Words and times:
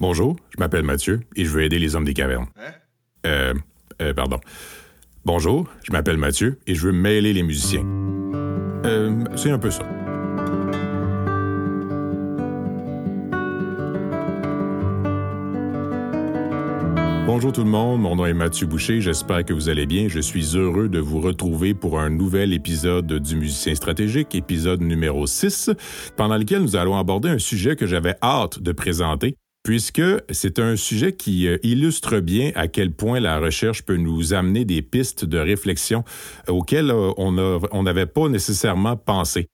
Bonjour, 0.00 0.34
je 0.50 0.56
m'appelle 0.58 0.82
Mathieu 0.82 1.20
et 1.36 1.44
je 1.44 1.50
veux 1.50 1.62
aider 1.62 1.78
les 1.78 1.94
hommes 1.94 2.04
des 2.04 2.14
cavernes. 2.14 2.48
Hein? 2.56 2.72
Euh, 3.26 3.54
euh, 4.02 4.12
pardon. 4.12 4.40
Bonjour, 5.24 5.68
je 5.84 5.92
m'appelle 5.92 6.18
Mathieu 6.18 6.58
et 6.66 6.74
je 6.74 6.86
veux 6.86 6.92
mêler 6.92 7.32
les 7.32 7.44
musiciens. 7.44 7.84
Euh, 8.84 9.24
c'est 9.36 9.50
un 9.50 9.58
peu 9.58 9.70
ça. 9.70 9.84
Bonjour 17.26 17.52
tout 17.52 17.64
le 17.64 17.70
monde, 17.70 18.02
mon 18.02 18.16
nom 18.16 18.26
est 18.26 18.34
Mathieu 18.34 18.66
Boucher, 18.66 19.00
j'espère 19.00 19.44
que 19.44 19.54
vous 19.54 19.68
allez 19.68 19.86
bien. 19.86 20.08
Je 20.08 20.20
suis 20.20 20.56
heureux 20.56 20.88
de 20.88 20.98
vous 20.98 21.20
retrouver 21.20 21.72
pour 21.72 21.98
un 21.98 22.10
nouvel 22.10 22.52
épisode 22.52 23.10
du 23.20 23.36
Musicien 23.36 23.74
stratégique, 23.74 24.34
épisode 24.34 24.82
numéro 24.82 25.26
6, 25.26 25.70
pendant 26.16 26.36
lequel 26.36 26.62
nous 26.62 26.76
allons 26.76 26.98
aborder 26.98 27.30
un 27.30 27.38
sujet 27.38 27.76
que 27.76 27.86
j'avais 27.86 28.14
hâte 28.22 28.60
de 28.60 28.72
présenter, 28.72 29.36
puisque 29.64 30.02
c'est 30.30 30.60
un 30.60 30.76
sujet 30.76 31.14
qui 31.14 31.48
euh, 31.48 31.56
illustre 31.64 32.20
bien 32.20 32.52
à 32.54 32.68
quel 32.68 32.92
point 32.92 33.18
la 33.18 33.40
recherche 33.40 33.82
peut 33.82 33.96
nous 33.96 34.32
amener 34.32 34.64
des 34.64 34.82
pistes 34.82 35.24
de 35.24 35.38
réflexion 35.38 36.04
auxquelles 36.46 36.92
euh, 36.92 37.10
on 37.18 37.82
n'avait 37.82 38.06
pas 38.06 38.28
nécessairement 38.28 38.96
pensé. 38.96 39.48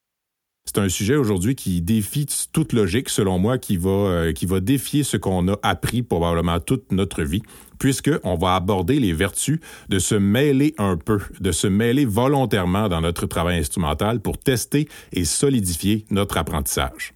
C'est 0.67 0.79
un 0.79 0.89
sujet 0.89 1.17
aujourd'hui 1.17 1.55
qui 1.55 1.81
défie 1.81 2.27
toute 2.53 2.73
logique, 2.73 3.09
selon 3.09 3.39
moi, 3.39 3.57
qui 3.59 3.77
va, 3.77 3.91
euh, 3.91 4.33
qui 4.33 4.47
va 4.47 4.61
défier 4.61 5.05
ce 5.05 5.17
qu'on 5.17 5.49
a 5.49 5.59
appris 5.63 6.03
probablement 6.03 6.61
toute 6.61 6.93
notre 6.93 7.23
vie, 7.23 7.43
puisqu'on 7.79 8.37
va 8.37 8.57
aborder 8.57 9.01
les 9.01 9.13
vertus 9.13 9.61
de 9.89 9.99
se 9.99 10.15
mêler 10.15 10.75
un 10.77 10.97
peu, 10.97 11.19
de 11.41 11.51
se 11.51 11.67
mêler 11.67 12.05
volontairement 12.05 12.89
dans 12.89 13.01
notre 13.01 13.27
travail 13.27 13.59
instrumental 13.59 14.21
pour 14.21 14.39
tester 14.39 14.89
et 15.13 15.25
solidifier 15.25 16.05
notre 16.11 16.37
apprentissage. 16.37 17.15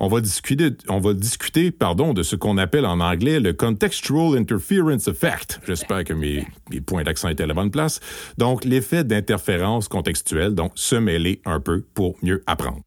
On 0.00 0.08
va 0.08 0.20
discuter, 0.20 0.70
de 2.14 2.22
ce 2.24 2.34
qu'on 2.34 2.58
appelle 2.58 2.84
en 2.84 2.98
anglais 2.98 3.38
le 3.38 3.52
Contextual 3.52 4.36
Interference 4.36 5.06
Effect. 5.06 5.60
J'espère 5.66 6.02
que 6.02 6.12
mes, 6.12 6.44
mes 6.70 6.80
points 6.80 7.04
d'accent 7.04 7.28
étaient 7.28 7.44
à 7.44 7.46
la 7.46 7.54
bonne 7.54 7.70
place. 7.70 8.00
Donc, 8.36 8.64
l'effet 8.64 9.04
d'interférence 9.04 9.86
contextuelle, 9.86 10.56
donc 10.56 10.72
se 10.74 10.96
mêler 10.96 11.40
un 11.44 11.60
peu 11.60 11.82
pour 11.94 12.16
mieux 12.22 12.42
apprendre. 12.48 12.80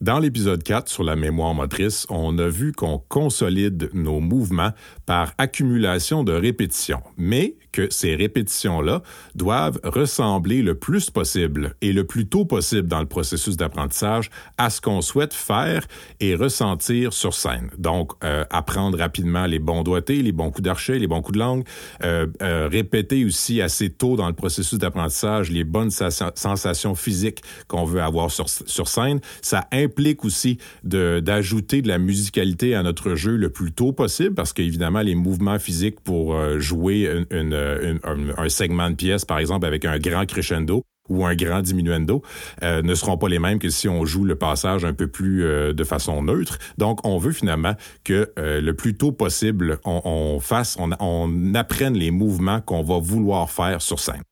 Dans 0.00 0.20
l'épisode 0.20 0.62
4 0.62 0.88
sur 0.88 1.02
la 1.02 1.16
mémoire 1.16 1.54
motrice, 1.54 2.06
on 2.08 2.38
a 2.38 2.48
vu 2.48 2.72
qu'on 2.72 2.98
consolide 3.08 3.90
nos 3.94 4.20
mouvements 4.20 4.72
par 5.06 5.32
accumulation 5.38 6.22
de 6.22 6.32
répétitions, 6.32 7.02
mais 7.16 7.56
que 7.74 7.88
ces 7.90 8.14
répétitions-là 8.14 9.02
doivent 9.34 9.80
ressembler 9.82 10.62
le 10.62 10.76
plus 10.76 11.10
possible 11.10 11.74
et 11.80 11.92
le 11.92 12.04
plus 12.04 12.26
tôt 12.26 12.44
possible 12.44 12.86
dans 12.86 13.00
le 13.00 13.06
processus 13.06 13.56
d'apprentissage 13.56 14.30
à 14.58 14.70
ce 14.70 14.80
qu'on 14.80 15.00
souhaite 15.00 15.34
faire 15.34 15.84
et 16.20 16.36
ressentir 16.36 17.12
sur 17.12 17.34
scène. 17.34 17.70
Donc, 17.76 18.12
euh, 18.22 18.44
apprendre 18.50 18.96
rapidement 18.96 19.46
les 19.46 19.58
bons 19.58 19.82
doigtés, 19.82 20.22
les 20.22 20.30
bons 20.30 20.52
coups 20.52 20.62
d'archet, 20.62 21.00
les 21.00 21.08
bons 21.08 21.20
coups 21.20 21.34
de 21.34 21.40
langue, 21.40 21.64
euh, 22.04 22.28
euh, 22.42 22.68
répéter 22.70 23.24
aussi 23.24 23.60
assez 23.60 23.90
tôt 23.90 24.14
dans 24.14 24.28
le 24.28 24.34
processus 24.34 24.78
d'apprentissage 24.78 25.50
les 25.50 25.64
bonnes 25.64 25.90
sensations 25.90 26.94
physiques 26.94 27.42
qu'on 27.66 27.84
veut 27.84 28.02
avoir 28.02 28.30
sur, 28.30 28.48
scène. 28.88 29.20
Ça 29.42 29.66
implique 29.72 30.24
aussi 30.24 30.58
d'ajouter 30.84 31.82
de, 31.82 31.88
la 31.88 31.98
musicalité 31.98 32.76
à 32.76 32.84
notre 32.84 33.16
jeu 33.16 33.34
le 33.34 33.50
plus 33.50 33.72
tôt 33.72 33.92
possible 33.92 34.34
parce 34.36 34.52
qu'évidemment, 34.52 35.00
les 35.00 35.16
mouvements 35.16 35.58
physiques 35.58 36.00
pour 36.00 36.38
jouer 36.60 37.10
une, 37.30 37.54
un, 38.04 38.30
un, 38.36 38.48
segment 38.48 38.90
de 38.90 38.96
pièce, 38.96 39.24
par 39.24 39.38
exemple, 39.38 39.66
avec 39.66 39.84
un 39.84 39.98
grand 39.98 40.26
crescendo, 40.26 40.84
ou 41.08 41.24
un 41.24 41.34
grand 41.34 41.62
diminuendo 41.62 42.22
euh, 42.62 42.82
ne 42.82 42.94
seront 42.94 43.18
pas 43.18 43.28
les 43.28 43.38
mêmes 43.38 43.58
que 43.58 43.68
si 43.68 43.88
on 43.88 44.04
joue 44.04 44.24
le 44.24 44.36
passage 44.36 44.84
un 44.84 44.94
peu 44.94 45.06
plus 45.06 45.44
euh, 45.44 45.72
de 45.72 45.84
façon 45.84 46.22
neutre. 46.22 46.58
Donc, 46.78 47.06
on 47.06 47.18
veut 47.18 47.32
finalement 47.32 47.74
que 48.04 48.32
euh, 48.38 48.60
le 48.60 48.74
plus 48.74 48.96
tôt 48.96 49.12
possible, 49.12 49.78
on, 49.84 50.00
on 50.04 50.40
fasse, 50.40 50.76
on, 50.78 50.90
on 51.00 51.54
apprenne 51.54 51.94
les 51.94 52.10
mouvements 52.10 52.60
qu'on 52.60 52.82
va 52.82 52.98
vouloir 52.98 53.50
faire 53.50 53.82
sur 53.82 54.00
scène. 54.00 54.22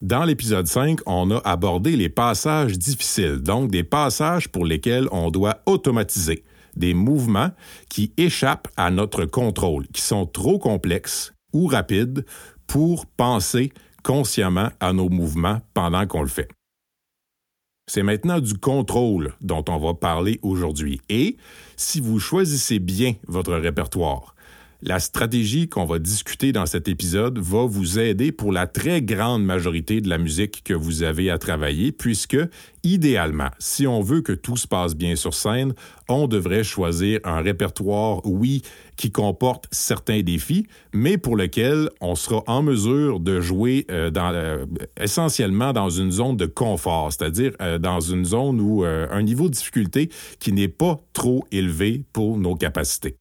Dans 0.00 0.24
l'épisode 0.24 0.66
5, 0.66 1.00
on 1.06 1.30
a 1.30 1.38
abordé 1.44 1.96
les 1.96 2.10
passages 2.10 2.78
difficiles, 2.78 3.38
donc 3.38 3.70
des 3.70 3.84
passages 3.84 4.48
pour 4.48 4.66
lesquels 4.66 5.08
on 5.12 5.30
doit 5.30 5.62
automatiser, 5.64 6.44
des 6.76 6.94
mouvements 6.94 7.50
qui 7.88 8.12
échappent 8.16 8.68
à 8.76 8.90
notre 8.90 9.24
contrôle, 9.24 9.86
qui 9.88 10.02
sont 10.02 10.26
trop 10.26 10.58
complexes 10.58 11.32
ou 11.52 11.66
rapides 11.66 12.24
pour 12.66 13.06
penser 13.06 13.72
consciemment 14.02 14.70
à 14.80 14.92
nos 14.92 15.08
mouvements 15.08 15.60
pendant 15.72 16.06
qu'on 16.06 16.22
le 16.22 16.28
fait. 16.28 16.48
C'est 17.86 18.02
maintenant 18.02 18.40
du 18.40 18.54
contrôle 18.54 19.34
dont 19.40 19.64
on 19.68 19.78
va 19.78 19.94
parler 19.94 20.38
aujourd'hui. 20.42 21.00
Et 21.08 21.36
si 21.76 22.00
vous 22.00 22.18
choisissez 22.18 22.78
bien 22.78 23.14
votre 23.26 23.54
répertoire, 23.54 24.33
la 24.84 24.98
stratégie 24.98 25.68
qu'on 25.68 25.86
va 25.86 25.98
discuter 25.98 26.52
dans 26.52 26.66
cet 26.66 26.88
épisode 26.88 27.38
va 27.38 27.64
vous 27.64 27.98
aider 27.98 28.32
pour 28.32 28.52
la 28.52 28.66
très 28.66 29.00
grande 29.00 29.42
majorité 29.42 30.02
de 30.02 30.10
la 30.10 30.18
musique 30.18 30.62
que 30.62 30.74
vous 30.74 31.02
avez 31.02 31.30
à 31.30 31.38
travailler, 31.38 31.90
puisque, 31.90 32.36
idéalement, 32.82 33.48
si 33.58 33.86
on 33.86 34.02
veut 34.02 34.20
que 34.20 34.32
tout 34.32 34.58
se 34.58 34.68
passe 34.68 34.94
bien 34.94 35.16
sur 35.16 35.32
scène, 35.32 35.72
on 36.10 36.28
devrait 36.28 36.64
choisir 36.64 37.18
un 37.24 37.40
répertoire, 37.40 38.20
oui, 38.26 38.60
qui 38.96 39.10
comporte 39.10 39.66
certains 39.70 40.20
défis, 40.20 40.66
mais 40.92 41.16
pour 41.16 41.36
lequel 41.36 41.88
on 42.02 42.14
sera 42.14 42.44
en 42.46 42.62
mesure 42.62 43.20
de 43.20 43.40
jouer 43.40 43.86
euh, 43.90 44.10
euh, 44.14 44.66
essentiellement 45.00 45.72
dans 45.72 45.88
une 45.88 46.12
zone 46.12 46.36
de 46.36 46.46
confort, 46.46 47.10
c'est-à-dire 47.10 47.52
euh, 47.62 47.78
dans 47.78 48.00
une 48.00 48.26
zone 48.26 48.60
où 48.60 48.84
un 48.84 49.22
niveau 49.22 49.48
de 49.48 49.54
difficulté 49.54 50.10
qui 50.38 50.52
n'est 50.52 50.68
pas 50.68 51.00
trop 51.14 51.46
élevé 51.50 52.04
pour 52.12 52.36
nos 52.36 52.54
capacités. 52.54 53.16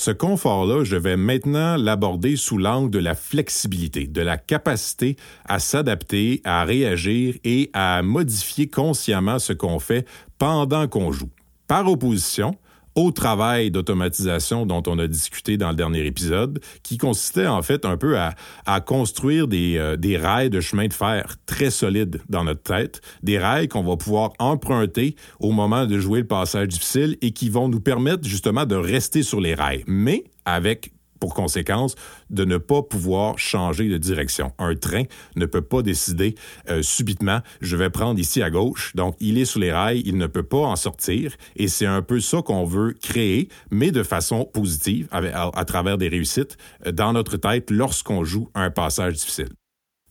Ce 0.00 0.12
confort-là, 0.12 0.84
je 0.84 0.94
vais 0.94 1.16
maintenant 1.16 1.76
l'aborder 1.76 2.36
sous 2.36 2.56
l'angle 2.56 2.88
de 2.88 3.00
la 3.00 3.16
flexibilité, 3.16 4.06
de 4.06 4.20
la 4.20 4.38
capacité 4.38 5.16
à 5.44 5.58
s'adapter, 5.58 6.40
à 6.44 6.62
réagir 6.62 7.34
et 7.42 7.68
à 7.72 8.00
modifier 8.04 8.68
consciemment 8.68 9.40
ce 9.40 9.52
qu'on 9.52 9.80
fait 9.80 10.06
pendant 10.38 10.86
qu'on 10.86 11.10
joue. 11.10 11.30
Par 11.66 11.88
opposition, 11.90 12.54
au 12.98 13.12
travail 13.12 13.70
d'automatisation 13.70 14.66
dont 14.66 14.82
on 14.88 14.98
a 14.98 15.06
discuté 15.06 15.56
dans 15.56 15.70
le 15.70 15.76
dernier 15.76 16.04
épisode, 16.04 16.58
qui 16.82 16.98
consistait 16.98 17.46
en 17.46 17.62
fait 17.62 17.84
un 17.84 17.96
peu 17.96 18.16
à, 18.18 18.80
construire 18.80 19.46
des, 19.46 19.76
euh, 19.78 19.96
des 19.96 20.16
rails 20.16 20.50
de 20.50 20.60
chemin 20.60 20.88
de 20.88 20.92
fer 20.92 21.36
très 21.46 21.70
solides 21.70 22.20
dans 22.28 22.42
notre 22.42 22.62
tête, 22.62 23.00
des 23.22 23.38
rails 23.38 23.68
qu'on 23.68 23.84
va 23.84 23.96
pouvoir 23.96 24.32
emprunter 24.40 25.14
au 25.38 25.52
moment 25.52 25.86
de 25.86 26.00
jouer 26.00 26.20
le 26.20 26.26
passage 26.26 26.66
difficile 26.66 27.16
et 27.22 27.30
qui 27.30 27.50
vont 27.50 27.68
nous 27.68 27.80
permettre 27.80 28.26
justement 28.26 28.66
de 28.66 28.74
rester 28.74 29.22
sur 29.22 29.40
les 29.40 29.54
rails, 29.54 29.84
mais 29.86 30.24
avec 30.44 30.90
pour 31.20 31.34
conséquence 31.34 31.94
de 32.30 32.44
ne 32.44 32.58
pas 32.58 32.82
pouvoir 32.82 33.38
changer 33.38 33.88
de 33.88 33.98
direction. 33.98 34.52
Un 34.58 34.74
train 34.74 35.04
ne 35.36 35.46
peut 35.46 35.62
pas 35.62 35.82
décider 35.82 36.34
euh, 36.68 36.82
subitement, 36.82 37.40
je 37.60 37.76
vais 37.76 37.90
prendre 37.90 38.18
ici 38.18 38.42
à 38.42 38.50
gauche, 38.50 38.94
donc 38.94 39.16
il 39.20 39.38
est 39.38 39.44
sous 39.44 39.58
les 39.58 39.72
rails, 39.72 40.02
il 40.04 40.16
ne 40.16 40.26
peut 40.26 40.42
pas 40.42 40.58
en 40.58 40.76
sortir, 40.76 41.34
et 41.56 41.68
c'est 41.68 41.86
un 41.86 42.02
peu 42.02 42.20
ça 42.20 42.42
qu'on 42.42 42.64
veut 42.64 42.94
créer, 43.00 43.48
mais 43.70 43.90
de 43.90 44.02
façon 44.02 44.44
positive, 44.44 45.08
à, 45.10 45.64
travers 45.64 45.98
des 45.98 46.08
réussites 46.08 46.56
euh, 46.86 46.92
dans 46.92 47.12
notre 47.12 47.36
tête 47.36 47.70
lorsqu'on 47.70 48.24
joue 48.24 48.50
un 48.54 48.70
passage 48.70 49.14
difficile. 49.14 49.57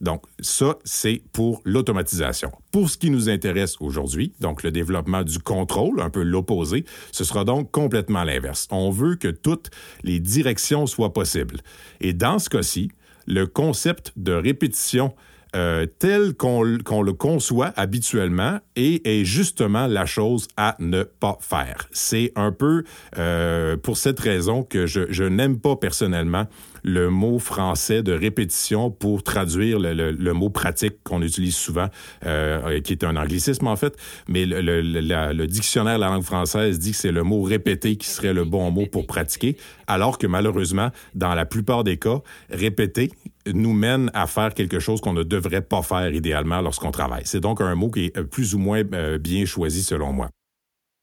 Donc, 0.01 0.23
ça, 0.39 0.77
c'est 0.83 1.21
pour 1.33 1.61
l'automatisation. 1.65 2.51
Pour 2.71 2.89
ce 2.89 2.97
qui 2.97 3.09
nous 3.09 3.29
intéresse 3.29 3.75
aujourd'hui, 3.79 4.33
donc 4.39 4.63
le 4.63 4.71
développement 4.71 5.23
du 5.23 5.39
contrôle, 5.39 6.01
un 6.01 6.09
peu 6.09 6.23
l'opposé, 6.23 6.85
ce 7.11 7.23
sera 7.23 7.43
donc 7.43 7.71
complètement 7.71 8.23
l'inverse. 8.23 8.67
On 8.71 8.91
veut 8.91 9.15
que 9.15 9.27
toutes 9.27 9.71
les 10.03 10.19
directions 10.19 10.85
soient 10.85 11.13
possibles. 11.13 11.61
Et 11.99 12.13
dans 12.13 12.39
ce 12.39 12.49
cas-ci, 12.49 12.91
le 13.25 13.45
concept 13.47 14.13
de 14.15 14.33
répétition 14.33 15.13
euh, 15.55 15.85
tel 15.85 16.35
qu'on 16.35 16.61
qu 16.77 17.03
le 17.03 17.13
conçoit 17.13 17.71
habituellement 17.77 18.59
est 18.75 19.23
justement 19.23 19.87
la 19.87 20.05
chose 20.05 20.47
à 20.57 20.75
ne 20.79 21.03
pas 21.03 21.37
faire. 21.39 21.87
C'est 21.91 22.31
un 22.35 22.51
peu 22.51 22.83
euh, 23.17 23.77
pour 23.77 23.97
cette 23.97 24.19
raison 24.19 24.63
que 24.63 24.85
je 24.85 25.23
n'aime 25.23 25.59
pas 25.59 25.75
personnellement 25.75 26.47
le 26.83 27.09
mot 27.09 27.39
français 27.39 28.03
de 28.03 28.13
répétition 28.13 28.91
pour 28.91 29.23
traduire 29.23 29.79
le, 29.79 30.33
mot 30.33 30.49
pratique 30.49 31.03
qu'on 31.03 31.21
utilise 31.21 31.55
souvent, 31.55 31.87
euh, 32.25 32.79
qui 32.81 32.93
est 32.93 33.03
un 33.03 33.15
anglicisme 33.15 33.67
en 33.67 33.75
fait, 33.75 33.97
mais 34.27 34.45
le, 34.45 35.45
dictionnaire 35.45 35.95
de 35.95 36.01
la 36.01 36.09
langue 36.09 36.23
française 36.23 36.79
dit 36.79 36.91
que 36.91 36.97
c'est 36.97 37.11
le 37.11 37.23
mot 37.23 37.41
répéter 37.41 37.95
qui 37.95 38.07
serait 38.07 38.33
le 38.33 38.45
bon 38.45 38.71
mot 38.71 38.85
pour 38.85 39.07
pratiquer, 39.07 39.57
alors 39.87 40.17
que 40.17 40.27
malheureusement, 40.27 40.91
dans 41.15 41.33
la 41.33 41.45
plupart 41.45 41.83
des 41.83 41.97
cas, 41.97 42.21
répéter 42.49 43.11
nous 43.53 43.73
mène 43.73 44.11
à 44.13 44.27
faire 44.27 44.53
quelque 44.53 44.79
chose 44.79 45.01
qu'on 45.01 45.13
ne 45.13 45.23
devrait 45.23 45.61
pas 45.61 45.81
faire 45.81 46.13
idéalement 46.13 46.61
lorsqu'on 46.61 46.91
travaille. 46.91 47.23
C'est 47.25 47.39
donc 47.39 47.61
un 47.61 47.75
mot 47.75 47.89
qui 47.89 48.05
est 48.05 48.23
plus 48.23 48.55
ou 48.55 48.59
moins 48.59 48.83
euh, 48.93 49.17
bien 49.17 49.45
choisi 49.45 49.83
selon 49.83 50.11
moi. 50.11 50.29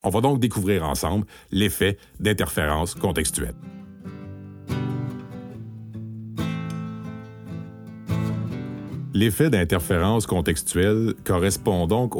On 0.02 0.10
va 0.10 0.20
donc 0.20 0.38
découvrir 0.38 0.84
ensemble 0.84 1.26
l'effet 1.50 1.96
d'interférence 2.20 2.94
contextuelle. 2.94 3.54
L'effet 9.16 9.48
d'interférence 9.48 10.26
contextuelle 10.26 11.14
correspond 11.24 11.86
donc 11.86 12.14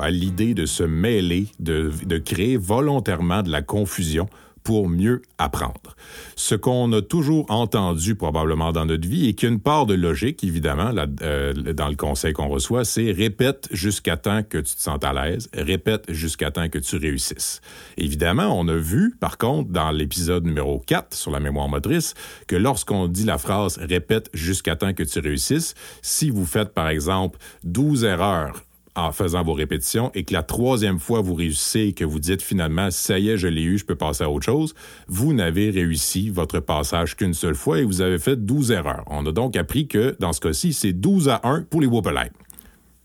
à 0.00 0.10
l'idée 0.10 0.54
de 0.54 0.64
se 0.64 0.84
mêler, 0.84 1.48
de 1.58 2.18
créer 2.18 2.56
volontairement 2.56 3.42
de 3.42 3.50
la 3.50 3.62
confusion 3.62 4.28
pour 4.62 4.88
mieux 4.88 5.22
apprendre. 5.38 5.96
Ce 6.36 6.54
qu'on 6.54 6.92
a 6.92 7.02
toujours 7.02 7.46
entendu 7.50 8.14
probablement 8.14 8.72
dans 8.72 8.86
notre 8.86 9.08
vie 9.08 9.28
et 9.28 9.34
qui 9.34 9.46
a 9.46 9.48
une 9.48 9.60
part 9.60 9.86
de 9.86 9.94
logique, 9.94 10.44
évidemment, 10.44 10.92
euh, 11.22 11.52
dans 11.52 11.88
le 11.88 11.96
conseil 11.96 12.32
qu'on 12.32 12.48
reçoit, 12.48 12.84
c'est 12.84 13.12
répète 13.12 13.68
jusqu'à 13.70 14.16
temps 14.16 14.42
que 14.42 14.58
tu 14.58 14.74
te 14.74 14.80
sentes 14.80 15.04
à 15.04 15.12
l'aise, 15.12 15.48
répète 15.54 16.04
jusqu'à 16.08 16.50
temps 16.50 16.68
que 16.68 16.78
tu 16.78 16.96
réussisses. 16.96 17.60
Évidemment, 17.96 18.58
on 18.58 18.68
a 18.68 18.76
vu, 18.76 19.14
par 19.18 19.38
contre, 19.38 19.70
dans 19.70 19.90
l'épisode 19.90 20.44
numéro 20.44 20.82
4 20.86 21.14
sur 21.14 21.30
la 21.30 21.40
mémoire 21.40 21.68
motrice, 21.68 22.14
que 22.46 22.56
lorsqu'on 22.56 23.08
dit 23.08 23.24
la 23.24 23.38
phrase 23.38 23.78
répète 23.78 24.30
jusqu'à 24.34 24.76
temps 24.76 24.92
que 24.92 25.02
tu 25.02 25.18
réussisses, 25.18 25.74
si 26.02 26.30
vous 26.30 26.46
faites, 26.46 26.74
par 26.74 26.88
exemple, 26.88 27.38
12 27.64 28.04
erreurs 28.04 28.62
en 28.96 29.12
faisant 29.12 29.42
vos 29.42 29.52
répétitions 29.52 30.10
et 30.14 30.24
que 30.24 30.32
la 30.32 30.42
troisième 30.42 30.98
fois 30.98 31.20
vous 31.20 31.34
réussissez 31.34 31.80
et 31.80 31.92
que 31.92 32.04
vous 32.04 32.20
dites 32.20 32.42
finalement 32.42 32.90
ça 32.90 33.18
y 33.18 33.28
est, 33.30 33.38
je 33.38 33.48
l'ai 33.48 33.62
eu, 33.62 33.78
je 33.78 33.84
peux 33.84 33.94
passer 33.94 34.24
à 34.24 34.30
autre 34.30 34.44
chose, 34.44 34.74
vous 35.08 35.32
n'avez 35.32 35.70
réussi 35.70 36.28
votre 36.28 36.60
passage 36.60 37.16
qu'une 37.16 37.34
seule 37.34 37.54
fois 37.54 37.78
et 37.78 37.84
vous 37.84 38.00
avez 38.00 38.18
fait 38.18 38.36
12 38.36 38.72
erreurs. 38.72 39.04
On 39.06 39.24
a 39.26 39.32
donc 39.32 39.56
appris 39.56 39.88
que 39.88 40.16
dans 40.18 40.32
ce 40.32 40.40
cas-ci, 40.40 40.72
c'est 40.72 40.92
12 40.92 41.28
à 41.28 41.40
1 41.44 41.62
pour 41.62 41.80
les 41.80 41.86
Whoopalites. 41.86 42.32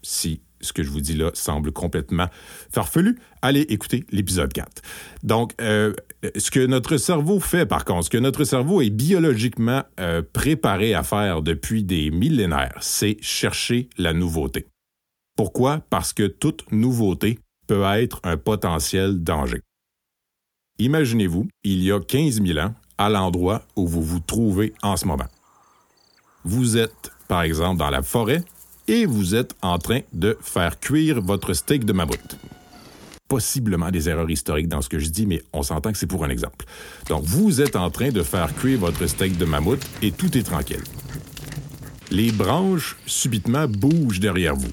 Si 0.01 0.41
ce 0.61 0.73
que 0.73 0.83
je 0.83 0.89
vous 0.89 1.01
dis 1.01 1.15
là 1.15 1.31
semble 1.33 1.71
complètement 1.71 2.27
farfelu, 2.71 3.17
allez 3.41 3.61
écouter 3.61 4.05
l'épisode 4.11 4.51
4. 4.51 4.81
Donc, 5.23 5.53
euh, 5.61 5.93
ce 6.35 6.51
que 6.51 6.65
notre 6.65 6.97
cerveau 6.97 7.39
fait, 7.39 7.65
par 7.65 7.85
contre, 7.85 8.05
ce 8.05 8.09
que 8.09 8.17
notre 8.17 8.43
cerveau 8.43 8.81
est 8.81 8.89
biologiquement 8.89 9.83
euh, 9.99 10.21
préparé 10.33 10.93
à 10.93 11.03
faire 11.03 11.41
depuis 11.41 11.83
des 11.83 12.11
millénaires, 12.11 12.77
c'est 12.81 13.17
chercher 13.21 13.89
la 13.97 14.13
nouveauté. 14.13 14.65
Pourquoi? 15.35 15.81
Parce 15.89 16.13
que 16.13 16.27
toute 16.27 16.71
nouveauté 16.71 17.39
peut 17.67 17.83
être 17.83 18.21
un 18.23 18.37
potentiel 18.37 19.21
danger. 19.21 19.61
Imaginez-vous, 20.79 21.47
il 21.65 21.83
y 21.83 21.91
a 21.91 21.99
15 21.99 22.41
000 22.41 22.59
ans, 22.59 22.73
à 22.97 23.09
l'endroit 23.09 23.63
où 23.75 23.85
vous 23.85 24.01
vous 24.01 24.21
trouvez 24.21 24.73
en 24.81 24.95
ce 24.95 25.05
moment. 25.05 25.27
Vous 26.45 26.77
êtes, 26.77 27.11
par 27.27 27.41
exemple, 27.41 27.79
dans 27.79 27.89
la 27.89 28.01
forêt 28.01 28.43
et 28.87 29.05
vous 29.05 29.35
êtes 29.35 29.55
en 29.61 29.77
train 29.77 30.01
de 30.13 30.37
faire 30.39 30.79
cuire 30.79 31.21
votre 31.21 31.51
steak 31.53 31.83
de 31.83 31.91
mammouth. 31.91 32.37
Possiblement 33.27 33.91
des 33.91 34.07
erreurs 34.07 34.29
historiques 34.29 34.69
dans 34.69 34.81
ce 34.81 34.87
que 34.87 34.99
je 34.99 35.09
dis, 35.09 35.25
mais 35.25 35.41
on 35.51 35.63
s'entend 35.63 35.91
que 35.91 35.97
c'est 35.97 36.07
pour 36.07 36.23
un 36.23 36.29
exemple. 36.29 36.65
Donc, 37.09 37.23
vous 37.23 37.59
êtes 37.59 37.75
en 37.75 37.89
train 37.89 38.09
de 38.09 38.23
faire 38.23 38.55
cuire 38.55 38.79
votre 38.79 39.05
steak 39.07 39.37
de 39.37 39.45
mammouth 39.45 39.83
et 40.01 40.11
tout 40.11 40.37
est 40.37 40.43
tranquille. 40.43 40.83
Les 42.11 42.31
branches 42.31 42.95
subitement 43.05 43.67
bougent 43.67 44.21
derrière 44.21 44.55
vous 44.55 44.71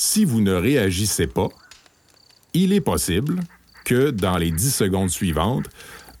si 0.00 0.24
vous 0.24 0.40
ne 0.40 0.54
réagissez 0.54 1.26
pas, 1.26 1.50
il 2.54 2.72
est 2.72 2.80
possible 2.80 3.38
que 3.84 4.08
dans 4.08 4.38
les 4.38 4.50
10 4.50 4.74
secondes 4.74 5.10
suivantes, 5.10 5.66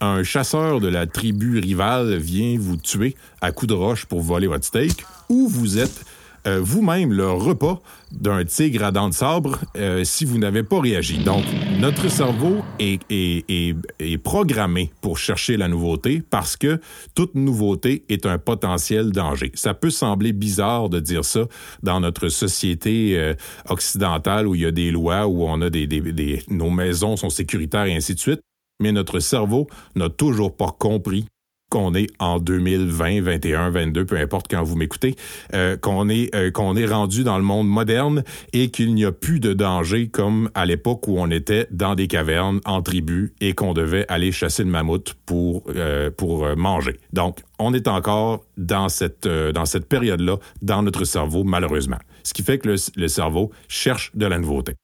un 0.02 0.22
chasseur 0.22 0.80
de 0.80 0.88
la 0.88 1.06
tribu 1.06 1.58
rivale 1.58 2.16
vient 2.16 2.58
vous 2.58 2.76
tuer 2.76 3.16
à 3.40 3.52
coups 3.52 3.70
de 3.70 3.74
roche 3.74 4.04
pour 4.04 4.20
voler 4.20 4.48
votre 4.48 4.66
steak, 4.66 5.06
ou 5.30 5.48
vous 5.48 5.78
êtes 5.78 6.04
euh, 6.46 6.60
vous-même 6.62 7.12
le 7.12 7.30
repas 7.30 7.80
d'un 8.12 8.44
tigre 8.44 8.84
à 8.84 8.92
dents 8.92 9.08
de 9.08 9.14
sabre 9.14 9.58
euh, 9.76 10.04
si 10.04 10.24
vous 10.24 10.38
n'avez 10.38 10.62
pas 10.62 10.80
réagi. 10.80 11.18
Donc, 11.18 11.44
notre 11.78 12.08
cerveau 12.08 12.62
est, 12.78 13.00
est, 13.10 14.18
programmé 14.22 14.92
pour 15.00 15.18
chercher 15.18 15.56
la 15.56 15.68
nouveauté 15.68 16.22
parce 16.28 16.56
que 16.56 16.80
toute 17.14 17.34
nouveauté 17.34 18.04
est 18.08 18.26
un 18.26 18.38
potentiel 18.38 19.10
danger. 19.12 19.52
Ça 19.54 19.74
peut 19.74 19.90
sembler 19.90 20.32
bizarre 20.32 20.88
de 20.88 21.00
dire 21.00 21.24
ça 21.24 21.46
dans 21.82 22.00
notre 22.00 22.28
société 22.28 23.18
euh, 23.18 23.34
occidentale 23.68 24.46
où 24.46 24.54
il 24.54 24.62
y 24.62 24.66
a 24.66 24.72
des 24.72 24.90
lois, 24.90 25.26
où 25.26 25.44
on 25.44 25.60
a 25.62 25.70
des, 25.70 25.86
des, 25.86 26.42
nos 26.48 26.70
maisons 26.70 27.16
sont 27.16 27.30
sécuritaires 27.30 27.84
et 27.84 27.94
ainsi 27.94 28.14
de 28.14 28.20
suite 28.20 28.40
mais 28.80 28.92
notre 28.92 29.20
cerveau 29.20 29.68
n'a 29.94 30.08
toujours 30.08 30.56
pas 30.56 30.74
compris 30.76 31.26
qu'on 31.70 31.94
est 31.94 32.08
en 32.18 32.38
2020, 32.38 33.22
21, 33.22 33.70
22, 33.70 34.04
peu 34.04 34.16
importe 34.16 34.46
quand 34.50 34.62
vous 34.62 34.76
m'écoutez, 34.76 35.14
euh, 35.54 35.76
qu'on 35.76 36.08
est 36.08 36.34
euh, 36.34 36.50
qu'on 36.50 36.76
est 36.76 36.86
rendu 36.86 37.24
dans 37.24 37.38
le 37.38 37.44
monde 37.44 37.68
moderne 37.68 38.24
et 38.52 38.70
qu'il 38.70 38.94
n'y 38.94 39.04
a 39.04 39.12
plus 39.12 39.40
de 39.40 39.54
danger 39.54 40.08
comme 40.08 40.50
à 40.54 40.66
l'époque 40.66 41.06
où 41.08 41.18
on 41.18 41.30
était 41.30 41.66
dans 41.70 41.94
des 41.94 42.08
cavernes 42.08 42.60
en 42.64 42.82
tribu 42.82 43.32
et 43.40 43.54
qu'on 43.54 43.72
devait 43.72 44.04
aller 44.08 44.32
chasser 44.32 44.64
le 44.64 44.70
mammouth 44.70 45.14
pour 45.24 45.62
euh, 45.74 46.10
pour 46.10 46.44
manger. 46.56 46.98
Donc 47.12 47.38
on 47.60 47.74
est 47.74 47.88
encore 47.88 48.44
dans 48.56 48.88
cette 48.88 49.28
dans 49.28 49.66
cette 49.66 49.88
période-là 49.88 50.36
dans 50.62 50.82
notre 50.82 51.04
cerveau 51.04 51.44
malheureusement 51.44 51.98
ce 52.22 52.34
qui 52.34 52.42
fait 52.42 52.58
que 52.58 52.76
le, 52.96 53.08
cerveau 53.08 53.50
cherche 53.68 54.12
de 54.14 54.26
la 54.26 54.38
nouveauté. 54.38 54.74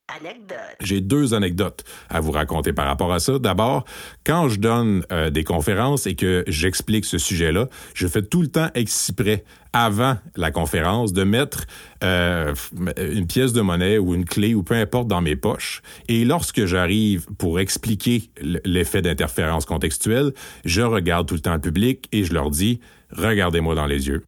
J'ai 0.80 1.00
deux 1.00 1.34
anecdotes 1.34 1.84
à 2.08 2.20
vous 2.20 2.32
raconter 2.32 2.72
par 2.72 2.86
rapport 2.86 3.12
à 3.12 3.18
ça. 3.18 3.38
D'abord, 3.38 3.84
quand 4.24 4.48
je 4.48 4.58
donne 4.58 5.04
euh, 5.12 5.30
des 5.30 5.44
conférences 5.44 6.06
et 6.06 6.14
que 6.14 6.44
j'explique 6.46 7.04
ce 7.04 7.18
sujet-là, 7.18 7.68
je 7.94 8.06
fais 8.06 8.22
tout 8.22 8.42
le 8.42 8.48
temps 8.48 8.70
exprès 8.74 9.44
avant 9.72 10.16
la 10.36 10.50
conférence 10.50 11.12
de 11.12 11.24
mettre 11.24 11.66
euh, 12.06 12.54
une 12.96 13.26
pièce 13.26 13.52
de 13.52 13.60
monnaie 13.60 13.98
ou 13.98 14.14
une 14.14 14.24
clé 14.24 14.54
ou 14.54 14.62
peu 14.62 14.74
importe 14.74 15.08
dans 15.08 15.20
mes 15.20 15.36
poches. 15.36 15.82
Et 16.08 16.24
lorsque 16.24 16.64
j'arrive 16.64 17.26
pour 17.38 17.60
expliquer 17.60 18.30
l'effet 18.64 19.02
d'interférence 19.02 19.64
contextuelle, 19.64 20.32
je 20.64 20.82
regarde 20.82 21.26
tout 21.26 21.34
le 21.34 21.40
temps 21.40 21.54
le 21.54 21.60
public 21.60 22.08
et 22.12 22.24
je 22.24 22.32
leur 22.32 22.50
dis, 22.50 22.80
regardez-moi 23.10 23.74
dans 23.74 23.86
les 23.86 24.08
yeux 24.08 24.22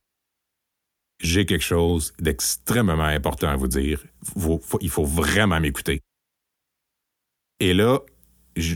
j'ai 1.20 1.46
quelque 1.46 1.64
chose 1.64 2.12
d'extrêmement 2.20 3.02
important 3.02 3.48
à 3.48 3.56
vous 3.56 3.66
dire. 3.66 4.04
il 4.80 4.88
faut 4.88 5.04
vraiment 5.04 5.58
m'écouter. 5.58 6.00
Et 7.60 7.74
là, 7.74 8.00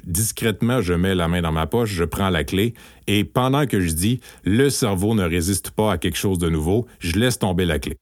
discrètement, 0.05 0.81
je 0.81 0.95
mets 0.95 1.15
la 1.15 1.29
main 1.29 1.43
dans 1.43 1.53
ma 1.53 1.67
poche, 1.67 1.91
je 1.91 2.05
prends 2.05 2.31
la 2.31 2.45
clé, 2.45 2.75
et 3.07 3.25
pendant 3.25 3.67
que 3.67 3.81
je 3.81 3.93
dis 3.93 4.21
le 4.45 4.71
cerveau 4.71 5.15
ne 5.15 5.25
résiste 5.25 5.71
pas 5.71 5.93
à 5.93 5.99
quelque 5.99 6.19
chose 6.19 6.39
de 6.39 6.49
nouveau, 6.49 6.87
je 6.99 7.19
laisse 7.19 7.39
tomber 7.39 7.65
la 7.65 7.79
clé. 7.79 7.97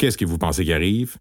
Qu'est-ce 0.00 0.16
que 0.16 0.24
vous 0.24 0.38
pensez 0.38 0.64
qui 0.64 0.72
arrive? 0.72 1.18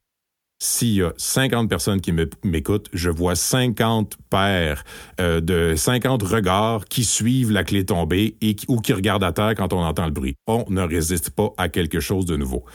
s'il 0.62 0.96
y 0.96 1.02
a 1.02 1.14
50 1.16 1.70
personnes 1.70 2.02
qui 2.02 2.12
m'écoutent, 2.44 2.90
je 2.92 3.10
vois 3.10 3.36
50 3.36 4.18
paires 4.30 4.84
euh, 5.22 5.40
de 5.40 5.74
50 5.76 6.22
regards 6.24 6.84
qui 6.84 7.06
suivent 7.06 7.52
la 7.52 7.64
clé 7.64 7.86
tombée 7.86 8.36
et 8.42 8.58
ou 8.68 8.82
qui 8.82 8.92
regardent 8.92 9.24
à 9.24 9.32
terre 9.32 9.56
quand 9.56 9.72
on 9.72 9.80
entend 9.80 10.06
le 10.06 10.12
bruit. 10.12 10.36
On 10.48 10.66
ne 10.70 10.82
résiste 10.82 11.30
pas 11.30 11.54
à 11.58 11.70
quelque 11.70 12.02
chose 12.02 12.26
de 12.26 12.36
nouveau. 12.36 12.66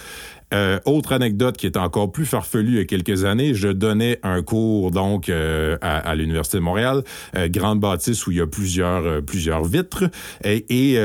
Euh, 0.54 0.78
autre 0.86 1.12
anecdote 1.12 1.58
qui 1.58 1.66
est 1.66 1.76
encore 1.76 2.10
plus 2.10 2.24
farfelue 2.24 2.72
il 2.72 2.78
y 2.78 2.80
a 2.80 2.84
quelques 2.86 3.24
années, 3.24 3.52
je 3.52 3.68
donnais 3.68 4.18
un 4.22 4.42
cours 4.42 4.90
donc 4.90 5.28
euh, 5.28 5.76
à, 5.82 6.14
l'université 6.14 6.56
de 6.58 6.62
Montréal, 6.62 7.02
grande 7.48 7.80
bâtisse 7.80 8.26
où 8.26 8.30
il 8.30 8.38
y 8.38 8.40
a 8.40 8.46
plusieurs 8.46 9.22
plusieurs 9.22 9.64
vitres 9.64 10.04
et, 10.42 10.94
et 10.94 10.98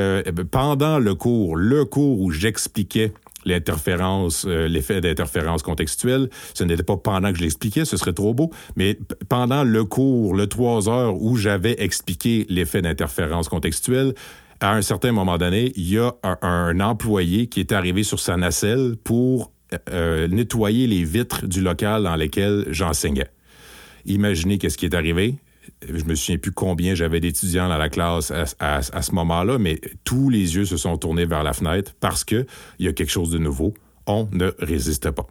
pendant 0.49 0.99
le 0.99 1.13
cours, 1.13 1.57
le 1.57 1.83
cours 1.83 2.21
où 2.21 2.31
j'expliquais 2.31 3.11
euh, 3.47 4.67
l'effet 4.67 5.01
d'interférence 5.01 5.63
contextuelle. 5.63 6.29
Ce 6.53 6.63
n'était 6.63 6.83
pas 6.83 6.97
pendant 6.97 7.31
que 7.31 7.37
je 7.37 7.43
l'expliquais, 7.43 7.85
ce 7.85 7.97
serait 7.97 8.13
trop 8.13 8.33
beau, 8.33 8.51
mais 8.75 8.97
pendant 9.27 9.63
le 9.63 9.85
cours, 9.85 10.33
le 10.35 10.47
trois 10.47 10.89
heures 10.89 11.21
où 11.21 11.35
j'avais 11.35 11.81
expliqué 11.81 12.45
l'effet 12.49 12.81
d'interférence 12.81 13.49
contextuelle, 13.49 14.13
à 14.59 14.73
un 14.73 14.81
certain 14.81 15.11
moment 15.11 15.37
donné, 15.37 15.71
il 15.75 15.89
y 15.89 15.97
a 15.97 16.15
un, 16.23 16.79
employé 16.81 17.47
qui 17.47 17.61
est 17.61 17.71
arrivé 17.71 18.03
sur 18.03 18.19
sa 18.19 18.35
nacelle 18.35 18.95
pour 19.03 19.51
euh, 19.91 20.27
nettoyer 20.27 20.87
les 20.87 21.03
vitres 21.03 21.47
du 21.47 21.61
local 21.61 22.03
dans 22.03 22.15
lequel 22.15 22.65
j'enseignais. 22.69 23.27
Imaginez 24.05 24.57
qu'est-ce 24.57 24.77
qui 24.77 24.85
est 24.85 24.95
arrivé 24.95 25.35
je 25.87 26.03
me 26.03 26.15
souviens 26.15 26.37
plus 26.37 26.51
combien 26.51 26.95
j'avais 26.95 27.19
d'étudiants 27.19 27.69
dans 27.69 27.77
la 27.77 27.89
classe 27.89 28.31
à, 28.59 28.81
ce 28.81 29.11
moment-là, 29.13 29.57
mais 29.57 29.79
tous 30.03 30.29
les 30.29 30.55
yeux 30.55 30.65
se 30.65 30.77
sont 30.77 30.97
tournés 30.97 31.25
vers 31.25 31.43
la 31.43 31.53
fenêtre 31.53 31.93
parce 31.99 32.23
qu'il 32.23 32.45
y 32.79 32.87
a 32.87 32.93
quelque 32.93 33.11
chose 33.11 33.29
de 33.29 33.37
nouveau. 33.37 33.73
On 34.05 34.27
ne 34.31 34.51
résiste 34.59 35.11
pas. 35.11 35.27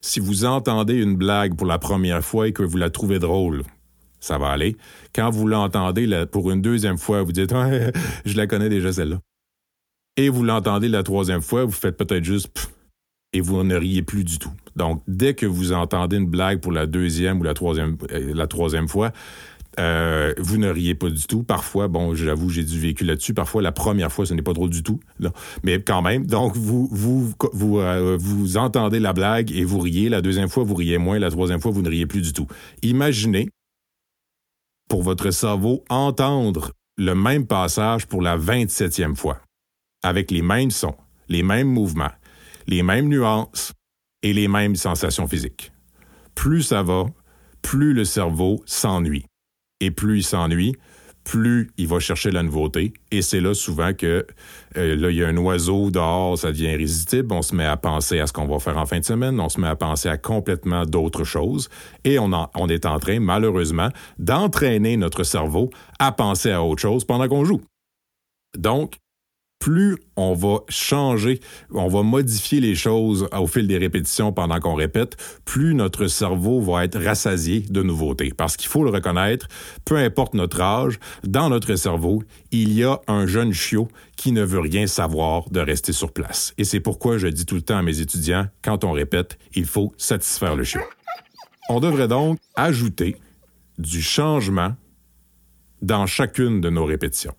Si 0.00 0.20
vous 0.20 0.44
entendez 0.44 0.94
une 0.94 1.16
blague 1.16 1.56
pour 1.56 1.66
la 1.66 1.78
première 1.78 2.24
fois 2.24 2.48
et 2.48 2.52
que 2.52 2.62
vous 2.62 2.76
la 2.76 2.90
trouvez 2.90 3.18
drôle, 3.18 3.64
ça 4.20 4.38
va 4.38 4.50
aller. 4.50 4.76
Quand 5.14 5.30
vous 5.30 5.46
l'entendez 5.46 6.26
pour 6.30 6.50
une 6.50 6.62
deuxième 6.62 6.98
fois, 6.98 7.22
vous 7.22 7.32
dites 7.32 7.52
Je 8.24 8.36
la 8.36 8.46
connais 8.46 8.68
déjà 8.68 8.92
celle-là. 8.92 9.20
Et 10.16 10.28
vous 10.28 10.44
l'entendez 10.44 10.88
la 10.88 11.02
troisième 11.02 11.42
fois, 11.42 11.64
vous 11.64 11.72
faites 11.72 11.96
peut-être 11.96 12.24
juste 12.24 12.70
et 13.32 13.40
vous 13.40 13.62
ne 13.62 13.76
riez 13.76 14.02
plus 14.02 14.24
du 14.24 14.38
tout. 14.38 14.52
Donc, 14.76 15.02
dès 15.06 15.34
que 15.34 15.46
vous 15.46 15.72
entendez 15.72 16.16
une 16.16 16.26
blague 16.26 16.60
pour 16.60 16.72
la 16.72 16.86
deuxième 16.86 17.40
ou 17.40 17.42
la 17.42 17.54
troisième, 17.54 17.96
euh, 18.12 18.86
fois, 18.86 19.12
euh, 19.78 20.32
vous 20.38 20.56
ne 20.56 20.68
riez 20.68 20.94
pas 20.94 21.10
du 21.10 21.26
tout. 21.26 21.42
Parfois, 21.42 21.88
bon, 21.88 22.14
j'avoue, 22.14 22.48
j'ai 22.48 22.64
du 22.64 22.80
vécu 22.80 23.04
là-dessus. 23.04 23.34
Parfois, 23.34 23.60
la 23.60 23.72
première 23.72 24.10
fois, 24.10 24.24
ce 24.24 24.34
n'est 24.34 24.42
pas 24.42 24.54
drôle 24.54 24.70
du 24.70 24.82
tout. 24.82 25.00
Mais 25.62 25.80
quand 25.80 26.02
même, 26.02 26.26
donc, 26.26 26.56
vous, 26.56 26.88
vous, 26.90 27.32
vous, 27.52 27.78
euh, 27.78 28.16
vous 28.18 28.56
entendez 28.56 28.98
la 28.98 29.12
blague 29.12 29.52
et 29.52 29.64
vous 29.64 29.78
riez. 29.78 30.08
La 30.08 30.22
deuxième 30.22 30.48
fois, 30.48 30.64
vous 30.64 30.74
riez 30.74 30.98
moins. 30.98 31.18
La 31.18 31.30
troisième 31.30 31.60
fois, 31.60 31.70
vous 31.70 31.82
ne 31.82 31.90
riez 31.90 32.06
plus 32.06 32.22
du 32.22 32.32
tout. 32.32 32.46
Imaginez, 32.82 33.48
pour 34.88 35.02
votre 35.02 35.30
cerveau, 35.30 35.84
entendre 35.90 36.72
le 36.96 37.14
même 37.14 37.46
passage 37.46 38.06
pour 38.06 38.22
la 38.22 38.38
27e 38.38 39.14
fois, 39.14 39.38
avec 40.02 40.30
les 40.30 40.42
mêmes 40.42 40.70
sons 40.70 40.96
les 41.28 41.42
mêmes 41.42 41.68
mouvements, 41.68 42.10
les 42.68 42.82
mêmes 42.82 43.08
nuances 43.08 43.72
et 44.22 44.32
les 44.32 44.46
mêmes 44.46 44.76
sensations 44.76 45.26
physiques. 45.26 45.72
Plus 46.34 46.62
ça 46.62 46.82
va, 46.82 47.06
plus 47.62 47.94
le 47.94 48.04
cerveau 48.04 48.62
s'ennuie. 48.66 49.24
Et 49.80 49.90
plus 49.90 50.18
il 50.18 50.22
s'ennuie, 50.22 50.76
plus 51.24 51.70
il 51.78 51.86
va 51.88 51.98
chercher 51.98 52.30
la 52.30 52.42
nouveauté. 52.42 52.92
Et 53.10 53.22
c'est 53.22 53.40
là 53.40 53.54
souvent 53.54 53.94
que 53.94 54.26
euh, 54.76 54.96
là, 54.96 55.10
il 55.10 55.16
y 55.16 55.24
a 55.24 55.28
un 55.28 55.36
oiseau 55.36 55.90
dehors, 55.90 56.38
ça 56.38 56.52
devient 56.52 56.72
irrésistible. 56.72 57.32
On 57.32 57.42
se 57.42 57.54
met 57.54 57.64
à 57.64 57.76
penser 57.76 58.20
à 58.20 58.26
ce 58.26 58.32
qu'on 58.32 58.46
va 58.46 58.58
faire 58.58 58.76
en 58.76 58.86
fin 58.86 59.00
de 59.00 59.04
semaine. 59.04 59.40
On 59.40 59.48
se 59.48 59.60
met 59.60 59.68
à 59.68 59.76
penser 59.76 60.08
à 60.08 60.18
complètement 60.18 60.84
d'autres 60.84 61.24
choses. 61.24 61.68
Et 62.04 62.18
on, 62.18 62.30
on 62.54 62.68
est 62.68 62.86
en 62.86 62.98
train, 62.98 63.18
malheureusement, 63.18 63.88
d'entraîner 64.18 64.96
notre 64.96 65.22
cerveau 65.22 65.70
à 65.98 66.12
penser 66.12 66.50
à 66.50 66.62
autre 66.62 66.82
chose 66.82 67.04
pendant 67.04 67.28
qu'on 67.28 67.44
joue. 67.44 67.62
Donc, 68.56 68.96
plus 69.58 69.96
on 70.16 70.34
va 70.34 70.60
changer, 70.68 71.40
on 71.72 71.88
va 71.88 72.02
modifier 72.02 72.60
les 72.60 72.74
choses 72.74 73.28
au 73.36 73.46
fil 73.46 73.66
des 73.66 73.78
répétitions 73.78 74.32
pendant 74.32 74.60
qu'on 74.60 74.74
répète, 74.74 75.16
plus 75.44 75.74
notre 75.74 76.06
cerveau 76.06 76.60
va 76.60 76.84
être 76.84 76.98
rassasié 76.98 77.60
de 77.68 77.82
nouveautés. 77.82 78.32
Parce 78.36 78.56
qu'il 78.56 78.68
faut 78.68 78.84
le 78.84 78.90
reconnaître, 78.90 79.48
peu 79.84 79.96
importe 79.96 80.34
notre 80.34 80.60
âge, 80.60 80.98
dans 81.24 81.48
notre 81.50 81.74
cerveau, 81.76 82.22
il 82.50 82.72
y 82.72 82.84
a 82.84 83.00
un 83.08 83.26
jeune 83.26 83.52
chiot 83.52 83.88
qui 84.16 84.32
ne 84.32 84.42
veut 84.42 84.60
rien 84.60 84.86
savoir 84.86 85.48
de 85.50 85.60
rester 85.60 85.92
sur 85.92 86.12
place. 86.12 86.54
Et 86.58 86.64
c'est 86.64 86.80
pourquoi 86.80 87.18
je 87.18 87.28
dis 87.28 87.46
tout 87.46 87.56
le 87.56 87.62
temps 87.62 87.78
à 87.78 87.82
mes 87.82 88.00
étudiants, 88.00 88.46
quand 88.62 88.84
on 88.84 88.92
répète, 88.92 89.38
il 89.54 89.66
faut 89.66 89.92
satisfaire 89.96 90.56
le 90.56 90.64
chiot. 90.64 90.80
On 91.68 91.80
devrait 91.80 92.08
donc 92.08 92.38
ajouter 92.54 93.16
du 93.78 94.02
changement 94.02 94.74
dans 95.82 96.06
chacune 96.06 96.60
de 96.60 96.70
nos 96.70 96.84
répétitions. 96.84 97.34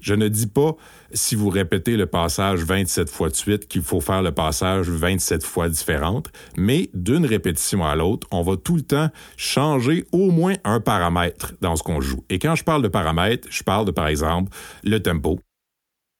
Je 0.00 0.14
ne 0.14 0.28
dis 0.28 0.46
pas, 0.46 0.76
si 1.12 1.34
vous 1.34 1.48
répétez 1.48 1.96
le 1.96 2.06
passage 2.06 2.62
27 2.62 3.10
fois 3.10 3.30
de 3.30 3.34
suite, 3.34 3.66
qu'il 3.68 3.82
faut 3.82 4.00
faire 4.00 4.22
le 4.22 4.32
passage 4.32 4.88
27 4.88 5.44
fois 5.44 5.68
différente, 5.68 6.30
mais 6.56 6.90
d'une 6.94 7.26
répétition 7.26 7.84
à 7.84 7.96
l'autre, 7.96 8.26
on 8.30 8.42
va 8.42 8.56
tout 8.56 8.76
le 8.76 8.82
temps 8.82 9.10
changer 9.36 10.06
au 10.12 10.30
moins 10.30 10.54
un 10.64 10.80
paramètre 10.80 11.54
dans 11.60 11.76
ce 11.76 11.82
qu'on 11.82 12.00
joue. 12.00 12.24
Et 12.28 12.38
quand 12.38 12.54
je 12.54 12.64
parle 12.64 12.82
de 12.82 12.88
paramètres, 12.88 13.48
je 13.50 13.62
parle 13.62 13.86
de, 13.86 13.90
par 13.90 14.08
exemple, 14.08 14.52
le 14.84 15.00
tempo, 15.00 15.40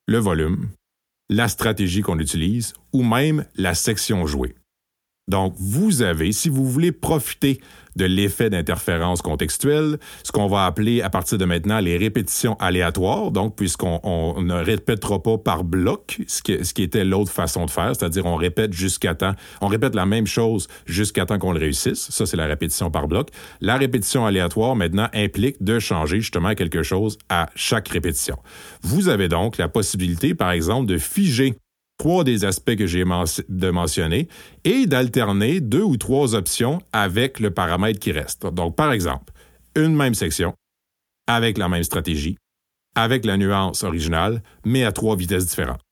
le 0.06 0.18
volume, 0.18 0.68
la 1.28 1.48
stratégie 1.48 2.02
qu'on 2.02 2.18
utilise 2.18 2.74
ou 2.92 3.02
même 3.02 3.44
la 3.56 3.74
section 3.74 4.26
jouée. 4.26 4.54
Donc, 5.28 5.54
vous 5.58 6.00
avez, 6.00 6.32
si 6.32 6.48
vous 6.48 6.66
voulez 6.66 6.90
profiter 6.90 7.60
de 7.98 8.06
l'effet 8.06 8.48
d'interférence 8.48 9.20
contextuelle, 9.20 9.98
ce 10.22 10.32
qu'on 10.32 10.46
va 10.46 10.64
appeler 10.64 11.02
à 11.02 11.10
partir 11.10 11.36
de 11.36 11.44
maintenant 11.44 11.80
les 11.80 11.98
répétitions 11.98 12.54
aléatoires, 12.60 13.30
donc 13.30 13.56
puisqu'on 13.56 14.40
ne 14.40 14.54
répétera 14.54 15.22
pas 15.22 15.36
par 15.36 15.64
bloc, 15.64 16.20
ce 16.26 16.40
qui, 16.40 16.64
ce 16.64 16.72
qui 16.72 16.82
était 16.82 17.04
l'autre 17.04 17.32
façon 17.32 17.66
de 17.66 17.70
faire, 17.70 17.94
c'est-à-dire 17.94 18.24
on 18.24 18.36
répète 18.36 18.72
jusqu'à 18.72 19.14
temps, 19.14 19.34
on 19.60 19.66
répète 19.66 19.94
la 19.94 20.06
même 20.06 20.26
chose 20.26 20.68
jusqu'à 20.86 21.26
temps 21.26 21.38
qu'on 21.38 21.52
le 21.52 21.60
réussisse, 21.60 22.08
ça 22.10 22.24
c'est 22.24 22.36
la 22.36 22.46
répétition 22.46 22.90
par 22.90 23.08
bloc. 23.08 23.30
La 23.60 23.76
répétition 23.76 24.24
aléatoire 24.24 24.76
maintenant 24.76 25.08
implique 25.12 25.62
de 25.62 25.78
changer 25.78 26.20
justement 26.20 26.54
quelque 26.54 26.82
chose 26.82 27.18
à 27.28 27.50
chaque 27.56 27.88
répétition. 27.88 28.36
Vous 28.82 29.08
avez 29.08 29.28
donc 29.28 29.58
la 29.58 29.68
possibilité, 29.68 30.34
par 30.34 30.52
exemple, 30.52 30.86
de 30.86 30.98
figer 30.98 31.54
trois 31.98 32.24
des 32.24 32.44
aspects 32.44 32.76
que 32.76 32.86
j'ai 32.86 33.04
de 33.04 33.70
mentionner 33.70 34.28
et 34.64 34.86
d'alterner 34.86 35.60
deux 35.60 35.82
ou 35.82 35.96
trois 35.96 36.34
options 36.34 36.80
avec 36.92 37.40
le 37.40 37.50
paramètre 37.50 37.98
qui 37.98 38.12
reste. 38.12 38.46
Donc, 38.46 38.76
par 38.76 38.92
exemple, 38.92 39.32
une 39.74 39.94
même 39.94 40.14
section 40.14 40.54
avec 41.26 41.58
la 41.58 41.68
même 41.68 41.82
stratégie, 41.82 42.38
avec 42.94 43.24
la 43.24 43.36
nuance 43.36 43.82
originale, 43.82 44.42
mais 44.64 44.84
à 44.84 44.92
trois 44.92 45.16
vitesses 45.16 45.46
différentes. 45.46 45.82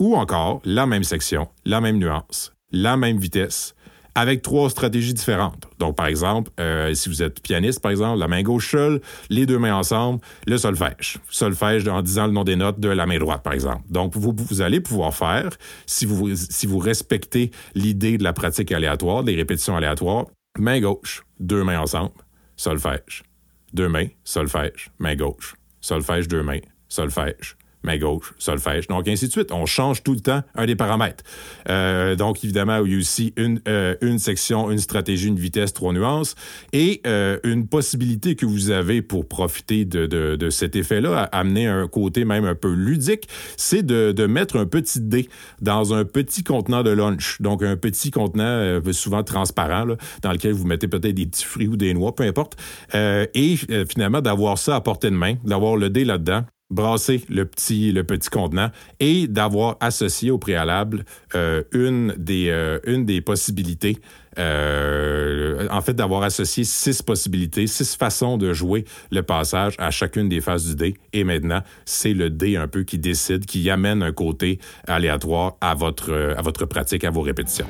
Ou 0.00 0.16
encore 0.16 0.60
la 0.64 0.86
même 0.86 1.04
section, 1.04 1.48
la 1.64 1.80
même 1.80 1.98
nuance, 1.98 2.52
la 2.72 2.96
même 2.96 3.18
vitesse, 3.18 3.74
avec 4.14 4.42
trois 4.42 4.70
stratégies 4.70 5.14
différentes. 5.14 5.66
Donc, 5.78 5.96
par 5.96 6.06
exemple, 6.06 6.50
euh, 6.60 6.94
si 6.94 7.08
vous 7.08 7.22
êtes 7.22 7.40
pianiste, 7.40 7.80
par 7.80 7.90
exemple, 7.90 8.18
la 8.18 8.28
main 8.28 8.42
gauche 8.42 8.70
seule, 8.70 9.00
les 9.28 9.46
deux 9.46 9.58
mains 9.58 9.74
ensemble, 9.74 10.20
le 10.46 10.56
solfège. 10.56 11.18
Solfège 11.30 11.86
en 11.88 12.02
disant 12.02 12.26
le 12.26 12.32
nom 12.32 12.44
des 12.44 12.56
notes 12.56 12.78
de 12.78 12.88
la 12.88 13.06
main 13.06 13.18
droite, 13.18 13.42
par 13.42 13.52
exemple. 13.52 13.82
Donc, 13.90 14.16
vous, 14.16 14.60
allez 14.60 14.80
pouvoir 14.80 15.14
faire, 15.14 15.50
si 15.86 16.06
vous, 16.06 16.34
si 16.34 16.66
vous 16.66 16.78
respectez 16.78 17.50
l'idée 17.74 18.18
de 18.18 18.24
la 18.24 18.32
pratique 18.32 18.70
aléatoire, 18.72 19.24
des 19.24 19.34
répétitions 19.34 19.76
aléatoires, 19.76 20.26
main 20.58 20.80
gauche, 20.80 21.24
deux 21.40 21.64
mains 21.64 21.80
ensemble, 21.80 22.12
solfège. 22.56 23.24
Deux 23.72 23.88
mains, 23.88 24.06
solfège, 24.22 24.90
main 24.98 25.16
gauche. 25.16 25.56
Solfège, 25.80 26.28
deux 26.28 26.42
mains, 26.42 26.60
solfège 26.88 27.56
main 27.84 27.98
gauche, 27.98 28.34
solfège, 28.38 28.88
donc 28.88 29.06
ainsi 29.08 29.26
de 29.26 29.32
suite. 29.32 29.52
On 29.52 29.66
change 29.66 30.02
tout 30.02 30.14
le 30.14 30.20
temps 30.20 30.42
un 30.54 30.66
des 30.66 30.74
paramètres. 30.74 31.22
Euh, 31.68 32.16
donc, 32.16 32.42
évidemment, 32.44 32.84
il 32.84 32.92
y 32.92 32.96
a 32.96 32.98
aussi 32.98 33.32
une, 33.36 33.60
euh, 33.68 33.94
une 34.00 34.18
section, 34.18 34.70
une 34.70 34.78
stratégie, 34.78 35.28
une 35.28 35.38
vitesse, 35.38 35.72
trois 35.72 35.92
nuances, 35.92 36.34
et 36.72 37.00
euh, 37.06 37.38
une 37.44 37.66
possibilité 37.66 38.34
que 38.34 38.46
vous 38.46 38.70
avez 38.70 39.02
pour 39.02 39.28
profiter 39.28 39.84
de, 39.84 40.06
de, 40.06 40.36
de 40.36 40.50
cet 40.50 40.76
effet-là, 40.76 41.28
amener 41.32 41.66
un 41.66 41.86
côté 41.86 42.24
même 42.24 42.44
un 42.44 42.54
peu 42.54 42.72
ludique, 42.72 43.28
c'est 43.56 43.84
de, 43.84 44.12
de 44.12 44.26
mettre 44.26 44.56
un 44.58 44.66
petit 44.66 45.00
dé 45.00 45.28
dans 45.60 45.94
un 45.94 46.04
petit 46.04 46.42
contenant 46.42 46.82
de 46.82 46.90
lunch, 46.90 47.40
donc 47.40 47.62
un 47.62 47.76
petit 47.76 48.10
contenant 48.10 48.44
euh, 48.44 48.92
souvent 48.92 49.22
transparent, 49.22 49.84
là, 49.84 49.96
dans 50.22 50.32
lequel 50.32 50.52
vous 50.52 50.66
mettez 50.66 50.88
peut-être 50.88 51.14
des 51.14 51.26
petits 51.26 51.44
fruits 51.44 51.68
ou 51.68 51.76
des 51.76 51.92
noix, 51.94 52.14
peu 52.14 52.24
importe, 52.24 52.56
euh, 52.94 53.26
et 53.34 53.56
finalement 53.88 54.20
d'avoir 54.20 54.58
ça 54.58 54.76
à 54.76 54.80
portée 54.80 55.10
de 55.10 55.16
main, 55.16 55.34
d'avoir 55.44 55.76
le 55.76 55.90
dé 55.90 56.04
là-dedans, 56.04 56.44
brasser 56.70 57.22
le 57.28 57.44
petit, 57.44 57.92
le 57.92 58.04
petit 58.04 58.30
contenant 58.30 58.70
et 59.00 59.26
d'avoir 59.28 59.76
associé 59.80 60.30
au 60.30 60.38
préalable 60.38 61.04
euh, 61.34 61.62
une, 61.72 62.14
des, 62.16 62.48
euh, 62.48 62.78
une 62.86 63.04
des 63.04 63.20
possibilités, 63.20 63.98
euh, 64.38 65.68
en 65.70 65.80
fait 65.82 65.94
d'avoir 65.94 66.22
associé 66.22 66.64
six 66.64 67.02
possibilités, 67.02 67.66
six 67.66 67.96
façons 67.96 68.38
de 68.38 68.52
jouer 68.52 68.84
le 69.10 69.22
passage 69.22 69.74
à 69.78 69.90
chacune 69.90 70.28
des 70.28 70.40
phases 70.40 70.66
du 70.66 70.74
dé. 70.74 70.94
Et 71.12 71.22
maintenant, 71.24 71.62
c'est 71.84 72.14
le 72.14 72.30
dé 72.30 72.56
un 72.56 72.66
peu 72.66 72.82
qui 72.82 72.98
décide, 72.98 73.44
qui 73.44 73.68
amène 73.70 74.02
un 74.02 74.12
côté 74.12 74.58
aléatoire 74.88 75.56
à 75.60 75.74
votre, 75.74 76.34
à 76.36 76.42
votre 76.42 76.64
pratique, 76.66 77.04
à 77.04 77.10
vos 77.10 77.22
répétitions. 77.22 77.68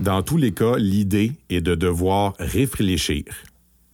Dans 0.00 0.22
tous 0.22 0.36
les 0.36 0.52
cas, 0.52 0.78
l'idée 0.78 1.32
est 1.48 1.60
de 1.60 1.74
devoir 1.76 2.34
réfléchir 2.38 3.24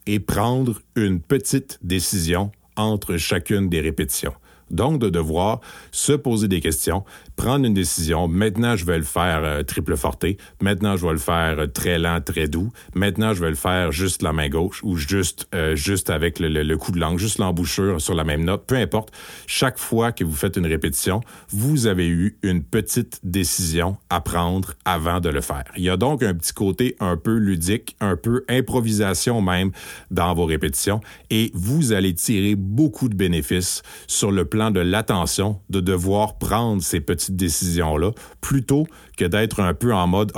et 0.08 0.20
prendre 0.20 0.80
une 0.96 1.20
petite 1.20 1.78
décision 1.82 2.50
entre 2.76 3.18
chacune 3.18 3.68
des 3.68 3.82
répétitions. 3.82 4.32
Donc, 4.70 5.00
de 5.00 5.08
devoir 5.08 5.60
se 5.92 6.12
poser 6.12 6.48
des 6.48 6.60
questions, 6.60 7.04
prendre 7.36 7.64
une 7.64 7.74
décision. 7.74 8.28
Maintenant, 8.28 8.76
je 8.76 8.84
vais 8.84 8.98
le 8.98 9.04
faire 9.04 9.42
euh, 9.44 9.62
triple 9.62 9.96
forté. 9.96 10.36
Maintenant, 10.60 10.96
je 10.96 11.06
vais 11.06 11.12
le 11.12 11.18
faire 11.18 11.58
euh, 11.58 11.66
très 11.66 11.98
lent, 11.98 12.20
très 12.20 12.48
doux. 12.48 12.72
Maintenant, 12.94 13.32
je 13.32 13.40
vais 13.42 13.50
le 13.50 13.56
faire 13.56 13.92
juste 13.92 14.22
la 14.22 14.32
main 14.32 14.48
gauche 14.48 14.82
ou 14.82 14.96
juste, 14.96 15.46
euh, 15.54 15.76
juste 15.76 16.10
avec 16.10 16.38
le, 16.40 16.76
coup 16.76 16.92
de 16.92 17.00
langue, 17.00 17.18
juste 17.18 17.38
l'embouchure 17.38 18.00
sur 18.00 18.14
la 18.14 18.24
même 18.24 18.44
note. 18.44 18.64
Peu 18.66 18.76
importe. 18.76 19.12
Chaque 19.46 19.78
fois 19.78 20.12
que 20.12 20.24
vous 20.24 20.34
faites 20.34 20.56
une 20.56 20.66
répétition, 20.66 21.20
vous 21.50 21.86
avez 21.86 22.08
eu 22.08 22.38
une 22.42 22.62
petite 22.62 23.20
décision 23.22 23.96
à 24.10 24.20
prendre 24.20 24.74
avant 24.84 25.20
de 25.20 25.28
le 25.28 25.40
faire. 25.40 25.64
Il 25.76 25.84
y 25.84 25.90
a 25.90 25.96
donc 25.96 26.22
un 26.22 26.34
petit 26.34 26.52
côté 26.52 26.96
un 27.00 27.16
peu 27.16 27.36
ludique, 27.36 27.96
un 28.00 28.16
peu 28.16 28.44
improvisation 28.48 29.40
même 29.40 29.70
dans 30.10 30.34
vos 30.34 30.44
répétitions 30.44 31.00
et 31.30 31.50
vous 31.54 31.92
allez 31.92 32.14
tirer 32.14 32.54
beaucoup 32.56 33.08
de 33.08 33.14
bénéfices 33.14 33.82
sur 34.06 34.30
le 34.32 34.44
plan 34.44 34.57
de 34.70 34.80
l'attention 34.80 35.60
de 35.70 35.80
devoir 35.80 36.38
prendre 36.38 36.82
ces 36.82 37.00
petites 37.00 37.36
décisions-là 37.36 38.12
plutôt 38.40 38.86
que 39.16 39.24
d'être 39.24 39.60
un 39.60 39.74
peu 39.74 39.94
en 39.94 40.06
mode 40.06 40.32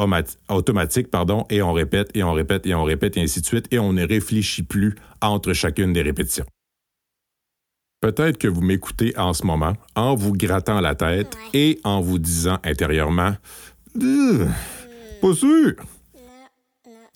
automatique, 0.49 1.11
pardon, 1.11 1.47
et 1.51 1.63
on 1.63 1.73
répète 1.73 2.11
et 2.15 2.23
on 2.23 2.33
répète 2.33 2.67
et 2.67 2.75
on 2.75 2.85
répète 2.85 3.17
et 3.17 3.23
ainsi 3.23 3.41
de 3.41 3.47
suite 3.47 3.67
et 3.71 3.79
on 3.79 3.93
ne 3.93 4.07
réfléchit 4.07 4.63
plus 4.63 4.95
entre 5.21 5.53
chacune 5.53 5.93
des 5.93 6.03
répétitions. 6.03 6.47
Peut-être 8.01 8.39
que 8.39 8.49
vous 8.49 8.63
m'écoutez 8.63 9.17
en 9.19 9.35
ce 9.35 9.45
moment 9.45 9.75
en 9.95 10.15
vous 10.15 10.33
grattant 10.33 10.81
la 10.81 10.95
tête 10.95 11.37
et 11.53 11.79
en 11.85 12.01
vous 12.01 12.19
disant 12.19 12.59
intérieurement 12.65 13.35
Pas 13.95 15.35
sûr. 15.35 15.75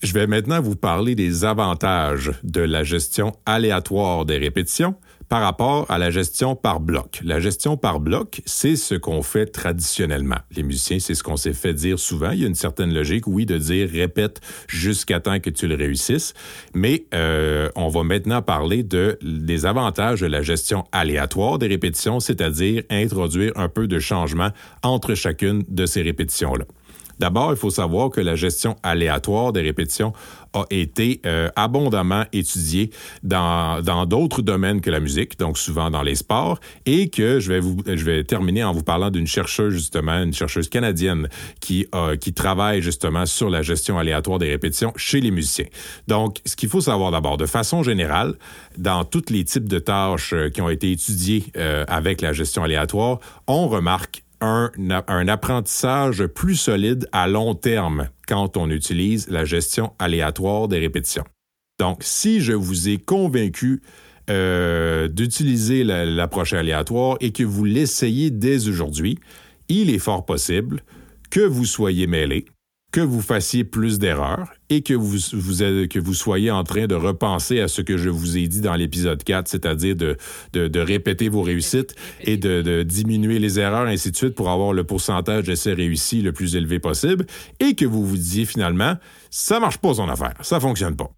Je 0.02 0.12
vais 0.12 0.26
maintenant 0.26 0.60
vous 0.60 0.76
parler 0.76 1.14
des 1.14 1.46
avantages 1.46 2.32
de 2.42 2.60
la 2.60 2.84
gestion 2.84 3.32
aléatoire 3.46 4.26
des 4.26 4.36
répétitions 4.36 4.96
par 5.28 5.42
rapport 5.42 5.90
à 5.90 5.98
la 5.98 6.10
gestion 6.10 6.56
par 6.56 6.80
bloc. 6.80 7.20
La 7.24 7.40
gestion 7.40 7.76
par 7.76 8.00
bloc, 8.00 8.42
c'est 8.46 8.76
ce 8.76 8.94
qu'on 8.94 9.22
fait 9.22 9.46
traditionnellement. 9.46 10.38
Les 10.54 10.62
musiciens, 10.62 10.98
c'est 10.98 11.14
ce 11.14 11.22
qu'on 11.22 11.36
s'est 11.36 11.52
fait 11.52 11.74
dire 11.74 11.98
souvent. 11.98 12.30
Il 12.30 12.40
y 12.40 12.44
a 12.44 12.48
une 12.48 12.54
certaine 12.54 12.92
logique, 12.92 13.26
oui, 13.26 13.46
de 13.46 13.58
dire 13.58 13.88
répète 13.90 14.40
jusqu'à 14.68 15.20
temps 15.20 15.40
que 15.40 15.50
tu 15.50 15.66
le 15.66 15.74
réussisses, 15.74 16.34
mais 16.74 17.06
euh, 17.14 17.68
on 17.76 17.88
va 17.88 18.02
maintenant 18.02 18.42
parler 18.42 18.82
de, 18.82 19.18
des 19.22 19.66
avantages 19.66 20.20
de 20.20 20.26
la 20.26 20.42
gestion 20.42 20.84
aléatoire 20.92 21.58
des 21.58 21.68
répétitions, 21.68 22.20
c'est-à-dire 22.20 22.82
introduire 22.90 23.52
un 23.56 23.68
peu 23.68 23.86
de 23.86 23.98
changement 23.98 24.50
entre 24.82 25.14
chacune 25.14 25.64
de 25.68 25.86
ces 25.86 26.02
répétitions-là. 26.02 26.64
D'abord, 27.18 27.52
il 27.52 27.56
faut 27.56 27.70
savoir 27.70 28.10
que 28.10 28.20
la 28.20 28.34
gestion 28.34 28.76
aléatoire 28.82 29.52
des 29.52 29.62
répétitions 29.62 30.12
a 30.54 30.64
été 30.70 31.20
euh, 31.26 31.48
abondamment 31.56 32.24
étudiée 32.32 32.90
dans 33.22 34.06
d'autres 34.06 34.42
domaines 34.42 34.80
que 34.80 34.90
la 34.90 35.00
musique, 35.00 35.38
donc 35.38 35.58
souvent 35.58 35.90
dans 35.90 36.02
les 36.02 36.14
sports, 36.14 36.60
et 36.86 37.08
que 37.08 37.40
je 37.40 37.52
vais 37.52 37.96
je 37.96 38.04
vais 38.04 38.24
terminer 38.24 38.64
en 38.64 38.72
vous 38.72 38.82
parlant 38.82 39.10
d'une 39.10 39.26
chercheuse 39.26 39.74
justement, 39.74 40.22
une 40.22 40.32
chercheuse 40.32 40.68
canadienne 40.68 41.28
qui 41.60 41.86
euh, 41.94 42.16
qui 42.16 42.32
travaille 42.32 42.82
justement 42.82 43.26
sur 43.26 43.50
la 43.50 43.62
gestion 43.62 43.98
aléatoire 43.98 44.38
des 44.38 44.50
répétitions 44.50 44.92
chez 44.96 45.20
les 45.20 45.30
musiciens. 45.30 45.66
Donc, 46.08 46.38
ce 46.44 46.56
qu'il 46.56 46.68
faut 46.68 46.80
savoir 46.80 47.10
d'abord, 47.10 47.36
de 47.36 47.46
façon 47.46 47.82
générale, 47.82 48.34
dans 48.78 49.04
tous 49.04 49.30
les 49.30 49.44
types 49.44 49.68
de 49.68 49.78
tâches 49.78 50.32
euh, 50.32 50.50
qui 50.50 50.60
ont 50.60 50.70
été 50.70 50.92
étudiées 50.92 51.44
avec 51.88 52.20
la 52.20 52.32
gestion 52.32 52.62
aléatoire, 52.62 53.18
on 53.46 53.68
remarque 53.68 54.23
un, 54.44 55.28
apprentissage 55.28 56.26
plus 56.26 56.56
solide 56.56 57.08
à 57.12 57.28
long 57.28 57.54
terme 57.54 58.08
quand 58.28 58.56
on 58.56 58.70
utilise 58.70 59.28
la 59.28 59.44
gestion 59.44 59.92
aléatoire 59.98 60.68
des 60.68 60.78
répétitions. 60.78 61.24
Donc, 61.78 61.98
si 62.02 62.40
je 62.40 62.52
vous 62.52 62.88
ai 62.88 62.98
convaincu 62.98 63.82
euh, 64.30 65.08
d'utiliser 65.08 65.84
l'approche 65.84 66.52
aléatoire 66.52 67.16
et 67.20 67.32
que 67.32 67.42
vous 67.42 67.64
l'essayez 67.64 68.30
dès 68.30 68.68
aujourd'hui, 68.68 69.18
il 69.68 69.90
est 69.90 69.98
fort 69.98 70.24
possible 70.24 70.82
que 71.30 71.40
vous 71.40 71.64
soyez 71.64 72.06
mêlé, 72.06 72.46
que 72.94 73.00
vous 73.00 73.22
fassiez 73.22 73.64
plus 73.64 73.98
d'erreurs 73.98 74.54
et 74.70 74.82
que 74.82 74.94
vous, 74.94 76.14
soyez 76.14 76.52
en 76.52 76.62
train 76.62 76.86
de 76.86 76.94
repenser 76.94 77.58
à 77.58 77.66
ce 77.66 77.82
que 77.82 77.96
je 77.96 78.08
vous 78.08 78.38
ai 78.38 78.46
dit 78.46 78.60
dans 78.60 78.76
l'épisode 78.76 79.24
4, 79.24 79.48
c'est-à-dire 79.48 79.96
de, 79.96 80.16
de, 80.52 80.78
répéter 80.80 81.28
vos 81.28 81.42
réussites 81.42 81.96
et 82.20 82.36
de, 82.36 82.84
diminuer 82.84 83.40
les 83.40 83.58
erreurs, 83.58 83.88
ainsi 83.88 84.12
de 84.12 84.16
suite, 84.16 84.36
pour 84.36 84.48
avoir 84.48 84.72
le 84.72 84.84
pourcentage 84.84 85.42
d'essais 85.42 85.72
réussis 85.72 86.22
le 86.22 86.30
plus 86.30 86.54
élevé 86.54 86.78
possible, 86.78 87.26
et 87.58 87.74
que 87.74 87.84
vous 87.84 88.06
vous 88.06 88.16
disiez 88.16 88.44
finalement, 88.44 88.94
ça 89.28 89.58
marche 89.58 89.78
pas 89.78 89.94
son 89.94 90.08
affaire, 90.08 90.34
ça 90.42 90.60
fonctionne 90.60 90.94
pas 90.94 91.10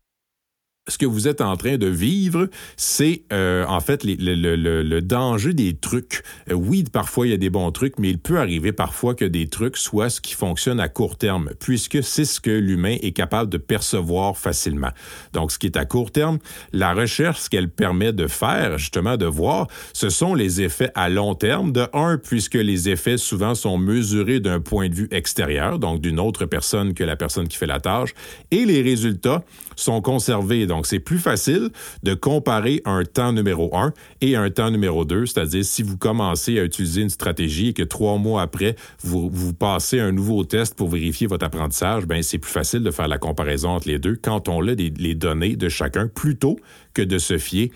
ce 0.89 0.99
que 0.99 1.07
vous 1.07 1.27
êtes 1.27 1.41
en 1.41 1.57
train 1.57 1.79
de 1.79 1.87
vivre, 1.87 2.49
c'est 2.77 3.23
euh, 3.33 3.65
en 3.67 3.81
fait 3.81 4.05
le, 4.05 5.01
danger 5.01 5.53
des 5.53 5.75
trucs. 5.75 6.23
Euh, 6.51 6.55
oui, 6.55 6.85
parfois 6.85 7.27
il 7.27 7.31
y 7.31 7.35
a 7.35 7.39
des 7.39 7.51
bons 7.51 7.71
trucs, 7.73 7.99
mais 7.99 8.11
il 8.11 8.19
peut 8.19 8.39
arriver 8.39 8.73
parfois 8.73 9.15
que 9.15 9.25
des 9.25 9.49
trucs 9.49 9.77
soient 9.77 10.11
ce 10.11 10.21
qui 10.21 10.35
fonctionne 10.35 10.79
à 10.79 10.89
court 10.89 11.17
terme, 11.17 11.51
puisque 11.59 12.03
c'est 12.03 12.25
ce 12.25 12.41
que 12.41 12.51
l'humain 12.51 12.97
est 13.03 13.13
capable 13.13 13.51
de 13.51 13.59
percevoir 13.59 14.37
facilement. 14.37 14.91
Donc, 15.33 15.51
ce 15.51 15.59
qui 15.59 15.67
est 15.67 15.77
à 15.77 15.85
court 15.85 16.13
terme, 16.13 16.39
la 16.73 16.95
recherche, 16.95 17.41
ce 17.41 17.51
qu'elle 17.51 17.69
permet 17.69 18.13
de 18.13 18.27
faire, 18.27 18.79
justement, 18.79 19.17
de 19.17 19.27
voir, 19.27 19.67
ce 19.93 20.09
sont 20.09 20.35
les 20.35 20.63
effets 20.63 20.91
à 20.95 21.09
long 21.09 21.35
terme. 21.35 21.73
De 21.73 21.87
un, 21.93 22.19
puisque 22.19 22.55
les 22.55 22.89
effets 22.89 23.19
souvent 23.19 23.55
sont 23.55 23.79
mesurés 23.79 24.41
d'un 24.41 24.61
point 24.61 24.89
de 24.89 24.95
vue 24.95 25.09
extérieur, 25.11 25.79
donc 25.79 26.01
d'une 26.01 26.21
autre 26.21 26.47
personne 26.47 26.95
que 26.95 27.05
la 27.05 27.17
personne 27.17 27.49
qui 27.49 27.57
fait 27.57 27.67
la 27.67 27.81
tâche, 27.81 28.15
et 28.51 28.65
les 28.65 28.83
résultats 28.83 29.45
sont 29.77 30.01
conservés. 30.01 30.67
Donc, 30.67 30.87
c'est 30.87 30.99
plus 30.99 31.19
facile 31.19 31.71
de 32.03 32.15
comparer 32.15 32.83
un 32.85 33.05
temps 33.05 33.33
numéro 33.33 33.77
un 33.77 33.93
et 34.21 34.37
un 34.37 34.51
temps 34.51 34.71
numéro 34.71 35.05
deux, 35.05 35.27
c'est-à-dire 35.27 35.65
si 35.65 35.83
vous 35.83 35.97
commencez 35.97 36.59
à 36.59 36.65
utiliser 36.65 37.03
une 37.03 37.11
stratégie 37.11 37.69
et 37.69 37.73
que 37.73 37.83
trois 37.83 38.19
mois 38.19 38.43
après, 38.43 38.77
vous, 39.03 39.53
passez 39.53 40.01
un 40.01 40.13
nouveau 40.13 40.45
test 40.45 40.75
pour 40.75 40.89
vérifier 40.89 41.27
votre 41.27 41.47
apprentissage, 41.47 42.07
ben 42.07 42.23
c'est 42.23 42.39
plus 42.39 42.51
facile 42.51 42.83
de 42.83 42.91
faire 42.91 43.09
la 43.09 43.19
comparaison 43.19 43.71
entre 43.71 43.89
les 43.89 43.99
deux 43.99 44.17
quand 44.17 44.49
on 44.49 44.67
a 44.67 44.73
les 44.75 45.15
données 45.15 45.57
de 45.57 45.69
chacun 45.69 46.09
plutôt 46.09 46.59
que 46.95 47.03
de 47.03 47.19
se 47.19 47.39
fier 47.39 47.71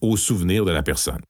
aux 0.00 0.16
souvenirs 0.16 0.64
de 0.64 0.72
la 0.72 0.82
personne. 0.82 1.20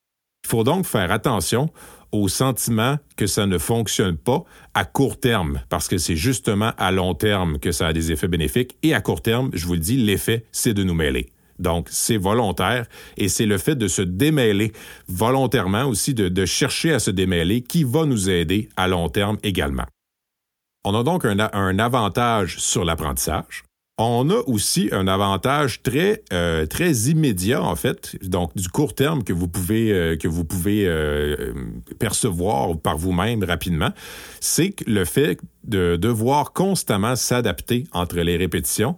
Il 0.45 0.49
faut 0.49 0.65
donc 0.65 0.87
faire 0.87 1.11
attention 1.11 1.71
au 2.13 2.29
sentiment 2.29 2.99
que 3.17 3.27
ça 3.27 3.47
ne 3.47 3.59
fonctionne 3.59 4.17
pas 4.17 4.45
à 4.73 4.85
court 4.85 5.19
terme, 5.19 5.61
parce 5.69 5.89
que 5.89 5.99
c'est 5.99 6.17
justement 6.17 6.73
à 6.79 6.93
long 6.93 7.15
terme 7.15 7.59
que 7.59 7.73
ça 7.73 7.89
a 7.89 7.93
des 7.93 8.13
effets 8.13 8.29
bénéfiques. 8.29 8.77
Et 8.83 8.95
à 8.95 9.01
court 9.01 9.21
terme, 9.21 9.51
je 9.53 9.67
vous 9.67 9.73
le 9.73 9.81
dis, 9.81 9.97
l'effet, 9.97 10.45
c'est 10.53 10.75
de 10.75 10.85
nous 10.85 10.95
mêler. 10.95 11.31
Donc, 11.59 11.89
c'est 11.91 12.17
volontaire 12.17 12.87
et 13.17 13.29
c'est 13.29 13.47
le 13.47 13.59
fait 13.59 13.77
de 13.77 13.89
se 13.89 14.03
démêler 14.03 14.73
volontairement 15.09 15.85
aussi, 15.85 16.15
de, 16.15 16.45
chercher 16.45 16.93
à 16.93 16.99
se 16.99 17.11
démêler 17.11 17.63
qui 17.63 17.85
va 17.85 18.05
nous 18.05 18.29
aider 18.29 18.69
à 18.77 18.89
long 18.89 19.09
terme 19.09 19.39
également. 19.43 19.87
On 20.85 20.95
a 20.95 21.03
donc 21.03 21.25
un 21.25 21.79
avantage 21.79 22.59
sur 22.59 22.85
l'apprentissage. 22.85 23.65
On 23.97 24.29
a 24.29 24.43
aussi 24.49 24.89
un 24.91 25.07
avantage 25.07 25.81
très 25.85 26.25
euh, 26.33 26.67
très 26.67 26.93
immédiat 27.11 27.63
en 27.63 27.77
fait, 27.77 28.17
donc 28.25 28.51
du 28.57 28.69
court 28.69 28.93
terme 28.93 29.23
que 29.23 29.33
vous 29.33 29.47
pouvez 29.47 29.93
euh, 29.93 30.17
que 30.17 30.26
vous 30.26 30.45
pouvez 30.45 30.89
euh, 30.89 31.54
percevoir 32.00 32.76
par 32.76 32.99
vous-même 32.99 33.45
rapidement, 33.45 33.91
c'est 34.41 34.75
le 34.89 35.04
fait 35.04 35.39
de 35.63 35.95
devoir 35.95 36.52
constamment 36.52 37.15
s'adapter 37.15 37.85
entre 37.93 38.17
les 38.19 38.37
répétitions. 38.37 38.97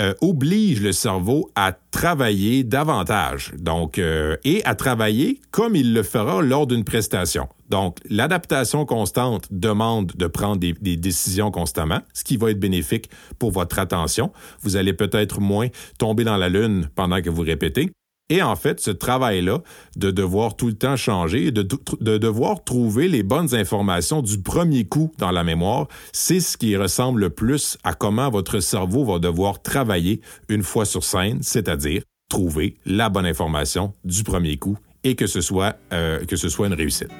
Euh, 0.00 0.12
oblige 0.20 0.80
le 0.80 0.90
cerveau 0.90 1.52
à 1.54 1.72
travailler 1.92 2.64
davantage, 2.64 3.52
donc 3.56 3.98
euh, 3.98 4.36
et 4.42 4.60
à 4.64 4.74
travailler 4.74 5.40
comme 5.52 5.76
il 5.76 5.94
le 5.94 6.02
fera 6.02 6.42
lors 6.42 6.66
d'une 6.66 6.82
prestation. 6.82 7.48
Donc, 7.68 7.98
l'adaptation 8.10 8.86
constante 8.86 9.46
demande 9.52 10.10
de 10.16 10.26
prendre 10.26 10.56
des, 10.56 10.72
des, 10.72 10.96
décisions 10.96 11.52
constamment, 11.52 12.00
ce 12.12 12.24
qui 12.24 12.36
va 12.36 12.50
être 12.50 12.58
bénéfique 12.58 13.08
pour 13.38 13.52
votre 13.52 13.78
attention. 13.78 14.32
Vous 14.62 14.74
allez 14.74 14.94
peut-être 14.94 15.40
moins 15.40 15.68
tomber 15.96 16.24
dans 16.24 16.38
la 16.38 16.48
lune 16.48 16.88
pendant 16.96 17.22
que 17.22 17.30
vous 17.30 17.42
répétez. 17.42 17.92
Et 18.30 18.42
en 18.42 18.56
fait, 18.56 18.80
ce 18.80 18.90
travail-là, 18.90 19.60
de 19.96 20.10
devoir 20.10 20.56
tout 20.56 20.68
le 20.68 20.74
temps 20.74 20.96
changer, 20.96 21.50
de, 21.50 21.66
de 22.00 22.16
devoir 22.16 22.64
trouver 22.64 23.06
les 23.06 23.22
bonnes 23.22 23.54
informations 23.54 24.22
du 24.22 24.40
premier 24.40 24.84
coup 24.84 25.12
dans 25.18 25.30
la 25.30 25.44
mémoire, 25.44 25.88
c'est 26.12 26.40
ce 26.40 26.56
qui 26.56 26.74
ressemble 26.76 27.20
le 27.20 27.30
plus 27.30 27.76
à 27.84 27.92
comment 27.92 28.30
votre 28.30 28.60
cerveau 28.60 29.04
va 29.04 29.18
devoir 29.18 29.60
travailler 29.60 30.22
une 30.48 30.62
fois 30.62 30.86
sur 30.86 31.04
scène, 31.04 31.40
c'est-à-dire 31.42 32.02
trouver 32.30 32.76
la 32.86 33.10
bonne 33.10 33.26
information 33.26 33.92
du 34.04 34.22
premier 34.22 34.56
coup 34.56 34.78
et 35.04 35.16
que 35.16 35.26
ce 35.26 35.42
soit, 35.42 35.76
euh, 35.92 36.24
que 36.24 36.36
ce 36.36 36.48
soit 36.48 36.66
une 36.66 36.72
réussite. 36.72 37.10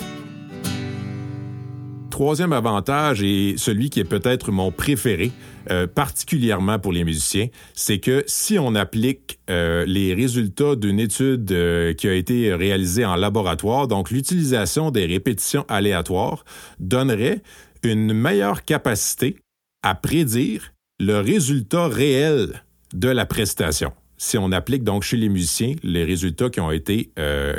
Troisième 2.11 2.53
avantage 2.53 3.23
et 3.23 3.57
celui 3.59 3.91
qui 3.91 4.01
est 4.01 4.05
peut-être 4.05 4.53
mon 4.53 4.71
préféré, 4.71 5.33
euh, 5.71 5.87
particulièrement 5.87 6.79
pour 6.79 6.93
les 6.93 7.05
musiciens, 7.05 7.49
c'est 7.73 7.99
que 7.99 8.23
si 8.27 8.59
on 8.59 8.75
applique 8.75 9.39
euh, 9.49 9.85
les 9.87 10.13
résultats 10.13 10.77
d'une 10.77 11.01
étude 11.01 11.51
euh, 11.53 11.95
qui 11.95 12.07
a 12.07 12.13
été 12.15 12.55
réalisée 12.55 13.05
en 13.05 13.17
laboratoire, 13.17 13.89
donc 13.89 14.11
l'utilisation 14.11 14.91
des 14.91 15.07
répétitions 15.07 15.65
aléatoires 15.69 16.45
donnerait 16.81 17.43
une 17.83 18.13
meilleure 18.13 18.65
capacité 18.65 19.37
à 19.83 19.95
prédire 19.95 20.73
le 21.01 21.21
résultat 21.21 21.89
réel 21.89 22.63
de 22.93 23.09
la 23.09 23.25
prestation. 23.25 23.93
Si 24.17 24.39
on 24.39 24.53
applique 24.53 24.85
donc 24.85 25.03
chez 25.03 25.17
les 25.17 25.29
musiciens 25.29 25.75
les 25.83 26.05
résultats 26.05 26.49
qui 26.49 26.61
ont 26.61 26.71
été, 26.71 27.11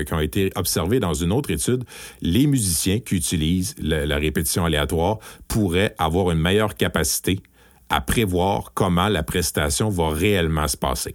qui 0.07 0.13
ont 0.13 0.19
été 0.21 0.51
observés 0.55 0.99
dans 0.99 1.13
une 1.13 1.33
autre 1.33 1.51
étude, 1.51 1.83
les 2.21 2.47
musiciens 2.47 2.99
qui 2.99 3.15
utilisent 3.15 3.75
la, 3.77 4.17
répétition 4.17 4.65
aléatoire 4.65 5.19
pourraient 5.47 5.93
avoir 5.99 6.31
une 6.31 6.39
meilleure 6.39 6.75
capacité 6.75 7.41
à 7.89 8.01
prévoir 8.01 8.73
comment 8.73 9.07
la 9.07 9.23
prestation 9.23 9.89
va 9.89 10.09
réellement 10.09 10.67
se 10.67 10.77
passer. 10.77 11.13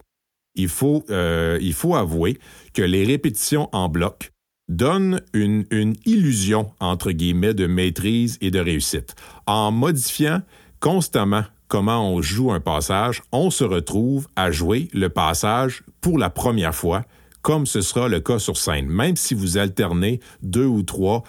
Il 0.55 0.69
faut, 0.69 1.05
euh, 1.11 1.59
il 1.61 1.75
faut 1.75 1.95
avouer 1.95 2.39
que 2.75 2.83
les 2.83 3.05
répétitions 3.05 3.69
en 3.73 3.89
bloc 3.89 4.33
donnent 4.69 5.21
une, 5.33 5.65
une 5.71 5.97
illusion, 6.05 6.73
entre 6.81 7.13
guillemets, 7.13 7.55
de 7.55 7.67
maîtrise 7.67 8.39
et 8.41 8.51
de 8.51 8.61
réussite. 8.61 9.15
En 9.47 9.73
modifiant 9.73 10.43
constamment 10.81 11.45
comment 11.69 12.13
on 12.13 12.21
joue 12.21 12.53
un 12.53 12.61
passage, 12.61 13.23
on 13.33 13.51
se 13.51 13.65
retrouve 13.65 14.29
à 14.37 14.51
jouer 14.51 14.89
le 14.93 15.09
passage 15.09 15.83
pour 16.01 16.19
la 16.19 16.31
première 16.31 16.75
fois 16.75 17.05
comme 17.43 17.67
ce 17.67 17.81
sera 17.81 18.09
le 18.09 18.21
cas 18.21 18.39
sur 18.39 18.57
scène. 18.57 18.87
Même 18.87 19.17
si 19.17 19.35
vous 19.35 19.59
alternez 19.59 20.21
deux 20.43 20.67
ou 20.67 20.83
trois, 20.83 21.25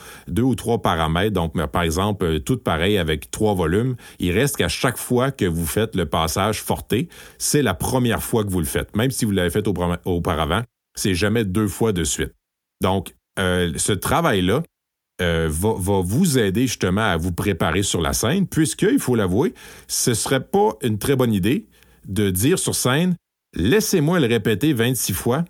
paramètres, 0.82 1.34
donc 1.34 1.54
par 1.72 1.84
exemple 1.84 2.26
euh, 2.26 2.40
tout 2.40 2.58
pareil 2.58 2.98
avec 2.98 3.32
trois 3.32 3.54
volumes, 3.54 3.96
il 4.20 4.32
reste 4.32 4.58
qu'à 4.58 4.68
chaque 4.68 4.98
fois 4.98 5.32
que 5.32 5.46
vous 5.46 5.66
faites 5.66 5.96
le 5.96 6.06
passage 6.06 6.62
forté, 6.62 7.10
c'est 7.38 7.62
la 7.62 7.74
première 7.74 8.24
fois 8.24 8.44
que 8.44 8.50
vous 8.50 8.60
le 8.60 8.66
faites. 8.66 8.96
Même 8.96 9.12
si 9.12 9.26
vous 9.26 9.32
l'avez 9.32 9.50
fait 9.50 9.68
auparavant, 9.68 10.62
c'est 10.96 11.16
jamais 11.16 11.46
deux 11.46 11.68
fois 11.68 11.94
de 11.94 12.04
suite. 12.04 12.34
Donc, 12.82 13.16
euh, 13.40 13.72
ce 13.78 13.94
travail-là, 13.94 14.64
euh, 15.22 15.48
va, 15.52 16.02
vous 16.04 16.40
aider 16.40 16.62
justement 16.66 17.02
à 17.02 17.16
vous 17.16 17.32
préparer 17.32 17.84
sur 17.84 18.02
la 18.02 18.14
scène, 18.14 18.48
puisque, 18.48 18.82
il 18.82 18.98
faut 18.98 19.16
l'avouer, 19.16 19.54
ce 19.88 20.16
serait 20.16 20.44
pas 20.44 20.72
une 20.82 20.98
très 20.98 21.16
bonne 21.16 21.34
idée 21.34 21.68
de 22.08 22.32
dire 22.32 22.58
sur 22.58 22.74
scène, 22.74 23.16
laissez-moi 23.54 24.20
le 24.20 24.26
répéter 24.26 24.74
26 24.74 25.14
fois 25.14 25.46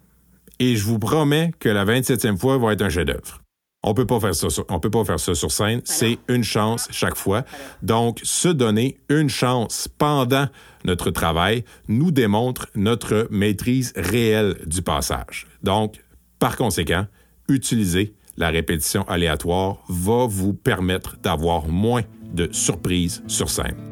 et 0.62 0.76
je 0.76 0.86
vous 0.86 1.00
promets 1.00 1.52
que 1.58 1.69
la 1.69 1.86
27e 1.86 2.38
fois 2.38 2.60
va 2.60 2.74
être 2.74 2.84
un 2.84 2.89
chef-d'œuvre. 2.89 3.41
On 3.82 3.95
peut 3.95 4.06
pas 4.06 4.19
faire 4.19 4.36
ça 4.36 4.47
on 4.69 4.80
peut 4.80 4.91
pas 4.91 5.04
faire 5.04 5.19
ça 5.19 5.34
sur 5.34 5.52
scène, 5.52 5.82
c'est 5.86 6.19
une 6.30 6.43
chance 6.43 6.88
chaque 6.91 7.15
fois. 7.15 7.43
Donc 7.82 8.19
se 8.21 8.47
donner 8.47 9.00
une 9.10 9.28
chance 9.28 9.89
pendant 9.97 10.45
notre 10.86 11.10
travail 11.10 11.65
nous 11.88 12.12
démontre 12.12 12.67
notre 12.76 13.28
maîtrise 13.32 13.91
réelle 13.95 14.56
du 14.67 14.84
passage. 14.84 15.47
Donc 15.63 15.95
par 16.38 16.56
conséquent, 16.58 17.08
utilisez 17.50 18.13
la 18.38 18.50
répétition 18.50 19.02
aléatoire 19.10 19.84
va 19.89 20.28
vous 20.28 20.54
permettre 20.54 21.17
d'avoir 21.17 21.67
moins 21.67 22.04
de 22.36 22.50
surprises 22.52 23.24
sur 23.26 23.50
scène. 23.50 23.91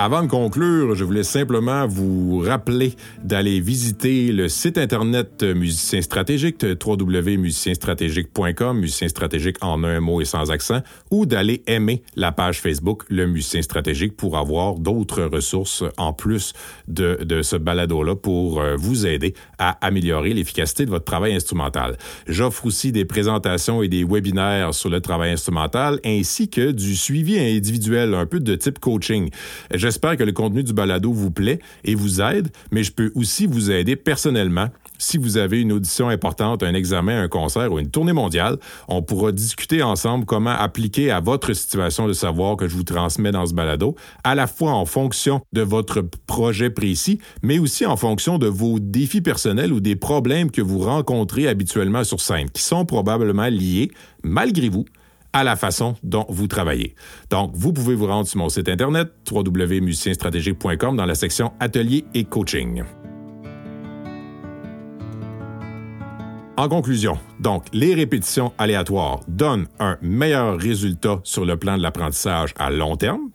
Avant 0.00 0.22
de 0.22 0.28
conclure, 0.28 0.94
je 0.94 1.02
voulais 1.02 1.24
simplement 1.24 1.84
vous 1.88 2.38
rappeler 2.38 2.94
d'aller 3.24 3.58
visiter 3.58 4.30
le 4.30 4.48
site 4.48 4.78
internet 4.78 5.42
Musicien 5.42 6.02
Stratégique, 6.02 6.62
www.musicienstratégique.com, 6.62 8.78
musicien 8.78 9.08
stratégique 9.08 9.56
en 9.60 9.82
un 9.82 9.98
mot 9.98 10.20
et 10.20 10.24
sans 10.24 10.52
accent, 10.52 10.82
ou 11.10 11.26
d'aller 11.26 11.64
aimer 11.66 12.04
la 12.14 12.30
page 12.30 12.60
Facebook 12.60 13.02
Le 13.08 13.26
Musicien 13.26 13.60
Stratégique 13.60 14.16
pour 14.16 14.38
avoir 14.38 14.74
d'autres 14.74 15.24
ressources 15.24 15.82
en 15.96 16.12
plus 16.12 16.52
de, 16.86 17.18
de 17.24 17.42
ce 17.42 17.56
balado-là 17.56 18.14
pour 18.14 18.60
euh, 18.60 18.76
vous 18.76 19.04
aider 19.04 19.34
à 19.58 19.84
améliorer 19.84 20.32
l'efficacité 20.32 20.84
de 20.84 20.90
votre 20.90 21.06
travail 21.06 21.34
instrumental. 21.34 21.98
J'offre 22.28 22.66
aussi 22.66 22.92
des 22.92 23.04
présentations 23.04 23.82
et 23.82 23.88
des 23.88 24.04
webinaires 24.04 24.74
sur 24.74 24.90
le 24.90 25.00
travail 25.00 25.32
instrumental 25.32 25.98
ainsi 26.04 26.48
que 26.48 26.70
du 26.70 26.94
suivi 26.94 27.36
individuel, 27.36 28.14
un 28.14 28.26
peu 28.26 28.38
de 28.38 28.54
type 28.54 28.78
coaching. 28.78 29.30
J'espère 29.88 30.18
que 30.18 30.22
le 30.22 30.32
contenu 30.32 30.62
du 30.62 30.74
balado 30.74 31.10
vous 31.14 31.30
plaît 31.30 31.60
et 31.82 31.94
vous 31.94 32.20
aide, 32.20 32.48
mais 32.70 32.82
je 32.82 32.92
peux 32.92 33.10
aussi 33.14 33.46
vous 33.46 33.70
aider 33.70 33.96
personnellement. 33.96 34.68
Si 34.98 35.16
vous 35.16 35.38
avez 35.38 35.62
une 35.62 35.72
audition 35.72 36.10
importante, 36.10 36.62
un 36.62 36.74
examen, 36.74 37.22
un 37.22 37.28
concert 37.28 37.72
ou 37.72 37.78
une 37.78 37.88
tournée 37.88 38.12
mondiale, 38.12 38.58
on 38.88 39.00
pourra 39.00 39.32
discuter 39.32 39.82
ensemble 39.82 40.26
comment 40.26 40.50
appliquer 40.50 41.10
à 41.10 41.20
votre 41.20 41.54
situation 41.54 42.06
de 42.06 42.12
savoir 42.12 42.56
que 42.56 42.68
je 42.68 42.76
vous 42.76 42.82
transmets 42.82 43.32
dans 43.32 43.46
ce 43.46 43.54
balado, 43.54 43.96
à 44.24 44.34
la 44.34 44.46
fois 44.46 44.72
en 44.72 44.84
fonction 44.84 45.40
de 45.54 45.62
votre 45.62 46.02
projet 46.26 46.68
précis, 46.68 47.18
mais 47.40 47.58
aussi 47.58 47.86
en 47.86 47.96
fonction 47.96 48.36
de 48.36 48.46
vos 48.46 48.80
défis 48.80 49.22
personnels 49.22 49.72
ou 49.72 49.80
des 49.80 49.96
problèmes 49.96 50.50
que 50.50 50.60
vous 50.60 50.80
rencontrez 50.80 51.48
habituellement 51.48 52.04
sur 52.04 52.20
scène, 52.20 52.50
qui 52.50 52.60
sont 52.60 52.84
probablement 52.84 53.48
liés, 53.48 53.90
malgré 54.22 54.68
vous, 54.68 54.84
à 55.32 55.44
la 55.44 55.56
façon 55.56 55.94
dont 56.02 56.26
vous 56.28 56.46
travaillez. 56.46 56.94
Donc, 57.30 57.52
vous 57.54 57.72
pouvez 57.72 57.94
vous 57.94 58.06
rendre 58.06 58.26
sur 58.26 58.38
mon 58.38 58.48
site 58.48 58.68
internet 58.68 59.12
www.musicienstratégique.com 59.30 60.96
dans 60.96 61.06
la 61.06 61.14
section 61.14 61.52
Atelier 61.60 62.04
et 62.14 62.24
coaching. 62.24 62.82
En 66.56 66.68
conclusion, 66.68 67.18
donc, 67.38 67.66
les 67.72 67.94
répétitions 67.94 68.52
aléatoires 68.58 69.20
donnent 69.28 69.68
un 69.78 69.96
meilleur 70.02 70.58
résultat 70.58 71.20
sur 71.22 71.44
le 71.44 71.56
plan 71.56 71.76
de 71.76 71.82
l'apprentissage 71.82 72.52
à 72.58 72.68
long 72.70 72.96
terme, 72.96 73.30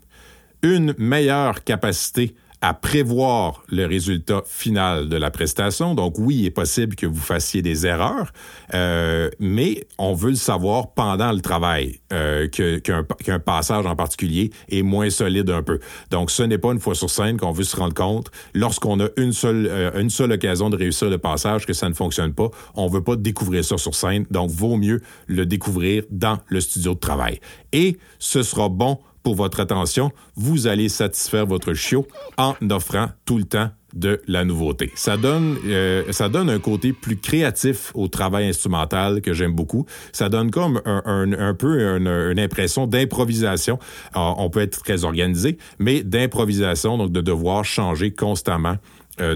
une 0.62 0.94
meilleure 0.98 1.64
capacité 1.64 2.36
à 2.64 2.74
prévoir 2.74 3.62
le 3.68 3.86
résultat 3.86 4.42
final 4.46 5.10
de 5.10 5.18
la 5.18 5.32
prestation. 5.32 5.96
Donc 5.96 6.18
oui, 6.18 6.38
il 6.38 6.46
est 6.46 6.50
possible 6.50 6.96
que 6.96 7.06
vous 7.06 7.20
fassiez 7.20 7.62
des 7.62 7.86
erreurs, 7.86 8.32
euh, 8.74 9.30
mais 9.38 9.86
on 9.98 10.14
veut 10.14 10.30
le 10.30 10.38
savoir 10.38 10.94
pendant 10.94 11.34
le 11.34 11.42
travail 11.42 12.00
euh, 12.14 12.48
qu'un 12.48 13.40
passage 13.40 13.86
en 13.86 13.98
particulier 13.98 14.52
est 14.70 14.82
moins 14.82 15.10
solide 15.10 15.50
un 15.50 15.62
peu. 15.62 15.80
Donc 16.10 16.32
ce 16.32 16.42
n'est 16.42 16.58
pas 16.58 16.72
une 16.72 16.80
fois 16.80 16.96
sur 16.96 17.10
scène 17.10 17.36
qu'on 17.36 17.52
veut 17.52 17.66
se 17.66 17.76
rendre 17.76 17.94
compte 17.94 18.32
lorsqu'on 18.54 18.98
a 19.02 19.10
une 19.18 19.34
seule 19.34 19.68
euh, 19.70 20.00
une 20.00 20.10
seule 20.10 20.32
occasion 20.32 20.70
de 20.70 20.78
réussir 20.78 21.10
le 21.10 21.18
passage 21.18 21.66
que 21.66 21.74
ça 21.74 21.90
ne 21.90 21.94
fonctionne 21.94 22.34
pas. 22.34 22.50
On 22.76 22.88
veut 22.88 23.04
pas 23.04 23.18
découvrir 23.18 23.66
ça 23.66 23.78
sur 23.78 23.94
scène. 23.94 24.26
Donc 24.32 24.50
vaut 24.52 24.78
mieux 24.78 25.02
le 25.28 25.46
découvrir 25.46 26.04
dans 26.12 26.40
le 26.48 26.62
studio 26.62 26.94
de 26.94 27.00
travail. 27.00 27.42
Et 27.74 27.98
ce 28.20 28.42
sera 28.42 28.70
bon 28.70 29.00
pour 29.24 29.36
votre 29.36 29.60
attention, 29.60 30.12
vous 30.36 30.68
allez 30.68 30.90
satisfaire 30.90 31.46
votre 31.46 31.74
chiot 31.74 32.06
en 32.38 32.56
offrant 32.70 33.10
tout 33.26 33.38
le 33.38 33.46
temps 33.46 33.70
de 33.94 34.22
la 34.28 34.44
nouveauté. 34.44 34.92
Ça 34.96 35.18
donne, 35.18 35.58
euh, 35.68 36.04
ça 36.12 36.28
donne 36.28 36.50
un 36.50 36.60
côté 36.60 36.94
plus 36.94 37.18
créatif 37.18 37.92
au 37.94 38.08
travail 38.08 38.48
instrumental 38.48 39.22
que 39.22 39.34
j'aime 39.34 39.54
beaucoup. 39.54 39.86
Ça 40.12 40.30
donne 40.30 40.52
comme 40.52 40.82
un, 40.86 41.54
peu 41.54 41.98
une, 41.98 42.40
impression 42.40 42.88
d'improvisation. 42.88 43.80
On 44.16 44.50
peut 44.50 44.62
être 44.62 44.82
très 44.84 45.04
organisé, 45.04 45.58
mais 45.80 46.02
d'improvisation, 46.02 46.98
donc 46.98 47.12
de 47.12 47.22
devoir 47.22 47.64
changer 47.64 48.12
constamment 48.12 48.78
euh, 49.20 49.36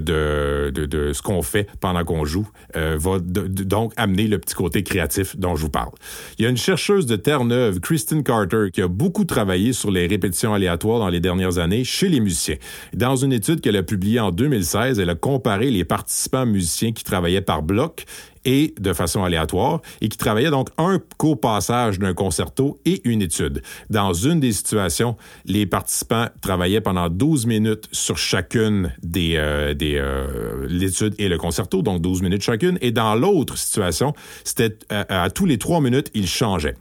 de, 0.71 1.13
ce 1.13 1.21
qu'on 1.21 1.43
fait 1.43 1.67
pendant 1.79 2.03
qu'on 2.03 2.25
joue 2.25 2.47
euh, 2.75 2.97
va 2.99 3.19
donc 3.19 3.93
amener 3.95 4.27
le 4.27 4.39
petit 4.39 4.55
côté 4.55 4.81
créatif 4.81 5.37
dont 5.37 5.55
je 5.55 5.61
vous 5.61 5.69
parle. 5.69 5.91
Il 6.39 6.43
y 6.43 6.45
a 6.47 6.49
une 6.49 6.57
chercheuse 6.57 7.05
de 7.05 7.15
Terre-Neuve, 7.15 7.79
Kristen 7.79 8.23
Carter, 8.23 8.69
qui 8.73 8.81
a 8.81 8.87
beaucoup 8.87 9.23
travaillé 9.23 9.73
sur 9.73 9.91
les 9.91 10.07
répétitions 10.07 10.55
aléatoires 10.55 10.99
dans 10.99 11.09
les 11.09 11.19
dernières 11.19 11.59
années 11.59 11.83
chez 11.83 12.09
les 12.09 12.19
musiciens. 12.19 12.57
Dans 12.93 13.15
une 13.15 13.31
étude 13.31 13.61
qu'elle 13.61 13.75
a 13.75 13.83
publiée 13.83 14.19
en 14.19 14.31
2016, 14.31 14.99
elle 14.99 15.11
a 15.11 15.15
comparé 15.15 15.69
les 15.69 15.85
participants 15.85 16.47
musiciens 16.47 16.91
qui 16.91 17.03
travaillaient 17.03 17.41
par 17.41 17.61
bloc 17.61 18.05
et 18.47 18.73
de 18.79 18.93
façon 18.93 19.23
aléatoire 19.23 19.81
et 20.01 20.07
qui 20.07 20.17
travaillait 20.17 20.49
donc 20.49 20.69
un 20.77 20.99
co-passage 21.17 21.99
d'un 21.99 22.13
concerto 22.13 22.79
et 22.85 23.01
une 23.03 23.21
étude. 23.21 23.61
Dans 23.89 24.13
une 24.13 24.39
des 24.39 24.53
situations, 24.53 25.17
les 25.45 25.65
participants 25.65 26.27
travaillaient 26.41 26.81
pendant 26.81 27.09
12 27.09 27.45
minutes 27.45 27.89
sur 27.91 28.17
chacune 28.17 28.93
des, 29.03 29.33
euh, 29.35 29.73
des 29.73 29.97
euh, 29.97 30.65
l'étude 30.69 31.13
et 31.19 31.27
le 31.27 31.37
concerto, 31.37 31.81
donc 31.81 32.01
12 32.01 32.21
minutes 32.21 32.41
chacune, 32.41 32.77
et 32.81 32.91
dans 32.91 33.15
l'autre 33.15 33.57
situation, 33.57 34.13
c'était 34.45 34.77
euh, 34.93 35.03
à 35.09 35.29
tous 35.29 35.45
les 35.45 35.57
trois 35.57 35.81
minutes, 35.81 36.09
ils 36.13 36.27
changeaient. 36.27 36.75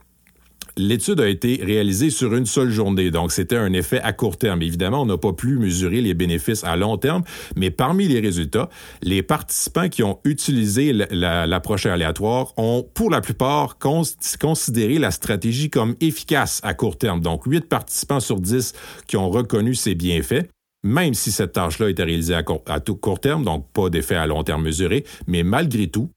L'étude 0.78 1.20
a 1.20 1.28
été 1.28 1.58
réalisée 1.62 2.10
sur 2.10 2.34
une 2.34 2.44
seule 2.44 2.70
journée, 2.70 3.10
donc 3.10 3.32
c'était 3.32 3.56
un 3.56 3.72
effet 3.72 3.98
à 4.02 4.12
court 4.12 4.36
terme. 4.36 4.60
Évidemment, 4.60 5.02
on 5.02 5.06
n'a 5.06 5.16
pas 5.16 5.32
pu 5.32 5.56
mesurer 5.56 6.02
les 6.02 6.12
bénéfices 6.12 6.64
à 6.64 6.76
long 6.76 6.98
terme, 6.98 7.22
mais 7.56 7.70
parmi 7.70 8.08
les 8.08 8.20
résultats, 8.20 8.68
les 9.02 9.22
participants 9.22 9.88
qui 9.88 10.02
ont 10.02 10.20
utilisé 10.24 10.92
l'approche 10.92 11.86
aléatoire 11.86 12.52
ont, 12.58 12.86
pour 12.92 13.10
la 13.10 13.22
plupart, 13.22 13.78
considéré 13.78 14.98
la 14.98 15.10
stratégie 15.10 15.70
comme 15.70 15.96
efficace 16.02 16.60
à 16.62 16.74
court 16.74 16.98
terme. 16.98 17.22
Donc, 17.22 17.44
8 17.46 17.70
participants 17.70 18.20
sur 18.20 18.38
10 18.38 18.74
qui 19.06 19.16
ont 19.16 19.30
reconnu 19.30 19.74
ces 19.74 19.94
bienfaits 19.94 20.48
même 20.84 21.14
si 21.14 21.32
cette 21.32 21.52
tâche-là 21.52 21.90
était 21.90 22.04
réalisée 22.04 22.34
à 22.34 22.44
court, 22.44 22.62
à 22.66 22.78
court 22.78 23.18
terme, 23.18 23.42
donc 23.42 23.66
pas 23.72 23.90
d'effet 23.90 24.14
à 24.14 24.26
long 24.28 24.44
terme 24.44 24.62
mesuré, 24.62 25.04
mais 25.26 25.42
malgré 25.42 25.88
tout, 25.88 26.10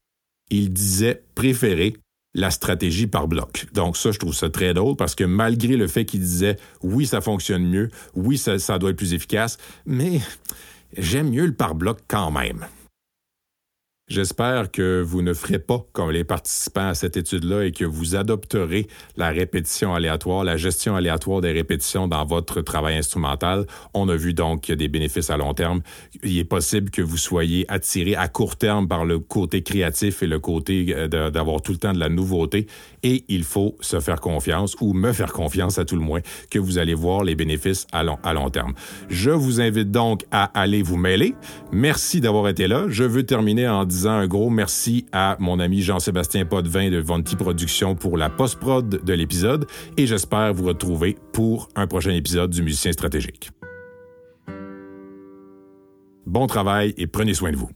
ils 0.50 0.72
disaient 0.72 1.22
préférer 1.34 1.94
la 2.34 2.50
stratégie 2.50 3.06
par 3.06 3.28
bloc. 3.28 3.66
Donc 3.72 3.96
ça, 3.96 4.12
je 4.12 4.18
trouve 4.18 4.34
ça 4.34 4.50
très 4.50 4.74
drôle 4.74 4.96
parce 4.96 5.14
que 5.14 5.24
malgré 5.24 5.76
le 5.76 5.88
fait 5.88 6.04
qu'il 6.04 6.20
disait 6.20 6.56
oui, 6.82 7.06
ça 7.06 7.20
fonctionne 7.20 7.64
mieux, 7.64 7.88
oui, 8.14 8.38
ça, 8.38 8.58
ça 8.58 8.78
doit 8.78 8.90
être 8.90 8.96
plus 8.96 9.14
efficace, 9.14 9.58
mais 9.86 10.20
j'aime 10.96 11.30
mieux 11.30 11.46
le 11.46 11.54
par 11.54 11.74
bloc 11.74 11.98
quand 12.08 12.30
même. 12.30 12.66
J'espère 14.10 14.72
que 14.72 15.02
vous 15.02 15.22
ne 15.22 15.32
ferez 15.32 15.60
pas 15.60 15.86
comme 15.92 16.10
les 16.10 16.24
participants 16.24 16.88
à 16.88 16.94
cette 16.94 17.16
étude-là 17.16 17.66
et 17.66 17.70
que 17.70 17.84
vous 17.84 18.16
adopterez 18.16 18.88
la 19.16 19.28
répétition 19.28 19.94
aléatoire, 19.94 20.42
la 20.42 20.56
gestion 20.56 20.96
aléatoire 20.96 21.40
des 21.40 21.52
répétitions 21.52 22.08
dans 22.08 22.24
votre 22.24 22.60
travail 22.60 22.96
instrumental. 22.96 23.66
On 23.94 24.08
a 24.08 24.16
vu 24.16 24.34
donc 24.34 24.72
des 24.72 24.88
bénéfices 24.88 25.30
à 25.30 25.36
long 25.36 25.54
terme. 25.54 25.82
Il 26.24 26.36
est 26.38 26.44
possible 26.44 26.90
que 26.90 27.02
vous 27.02 27.18
soyez 27.18 27.66
attiré 27.68 28.16
à 28.16 28.26
court 28.26 28.56
terme 28.56 28.88
par 28.88 29.04
le 29.04 29.20
côté 29.20 29.62
créatif 29.62 30.24
et 30.24 30.26
le 30.26 30.40
côté 30.40 30.86
euh, 30.90 31.30
d'avoir 31.30 31.62
tout 31.62 31.70
le 31.70 31.78
temps 31.78 31.92
de 31.92 32.00
la 32.00 32.08
nouveauté. 32.08 32.66
Et 33.04 33.24
il 33.28 33.44
faut 33.44 33.76
se 33.80 34.00
faire 34.00 34.20
confiance 34.20 34.74
ou 34.80 34.92
me 34.92 35.12
faire 35.12 35.32
confiance 35.32 35.78
à 35.78 35.84
tout 35.84 35.94
le 35.94 36.02
moins 36.02 36.20
que 36.50 36.58
vous 36.58 36.78
allez 36.78 36.94
voir 36.94 37.22
les 37.22 37.36
bénéfices 37.36 37.86
à 37.92 38.02
long, 38.02 38.18
à 38.24 38.34
long 38.34 38.50
terme. 38.50 38.74
Je 39.08 39.30
vous 39.30 39.60
invite 39.60 39.92
donc 39.92 40.24
à 40.32 40.46
aller 40.60 40.82
vous 40.82 40.96
mêler. 40.96 41.36
Merci 41.70 42.20
d'avoir 42.20 42.48
été 42.48 42.66
là. 42.66 42.86
Je 42.88 43.04
veux 43.04 43.22
terminer 43.22 43.68
en 43.68 43.84
un 44.06 44.26
gros 44.26 44.50
merci 44.50 45.06
à 45.12 45.36
mon 45.40 45.58
ami 45.58 45.82
Jean-Sébastien 45.82 46.44
Potvin 46.44 46.90
de 46.90 46.98
Vonti 46.98 47.36
Productions 47.36 47.94
pour 47.94 48.16
la 48.16 48.30
post-prod 48.30 48.88
de 48.88 49.12
l'épisode 49.12 49.66
et 49.96 50.06
j'espère 50.06 50.54
vous 50.54 50.64
retrouver 50.64 51.16
pour 51.32 51.68
un 51.76 51.86
prochain 51.86 52.12
épisode 52.12 52.50
du 52.50 52.62
Musicien 52.62 52.92
stratégique. 52.92 53.50
Bon 56.26 56.46
travail 56.46 56.94
et 56.96 57.06
prenez 57.06 57.34
soin 57.34 57.50
de 57.50 57.56
vous. 57.56 57.70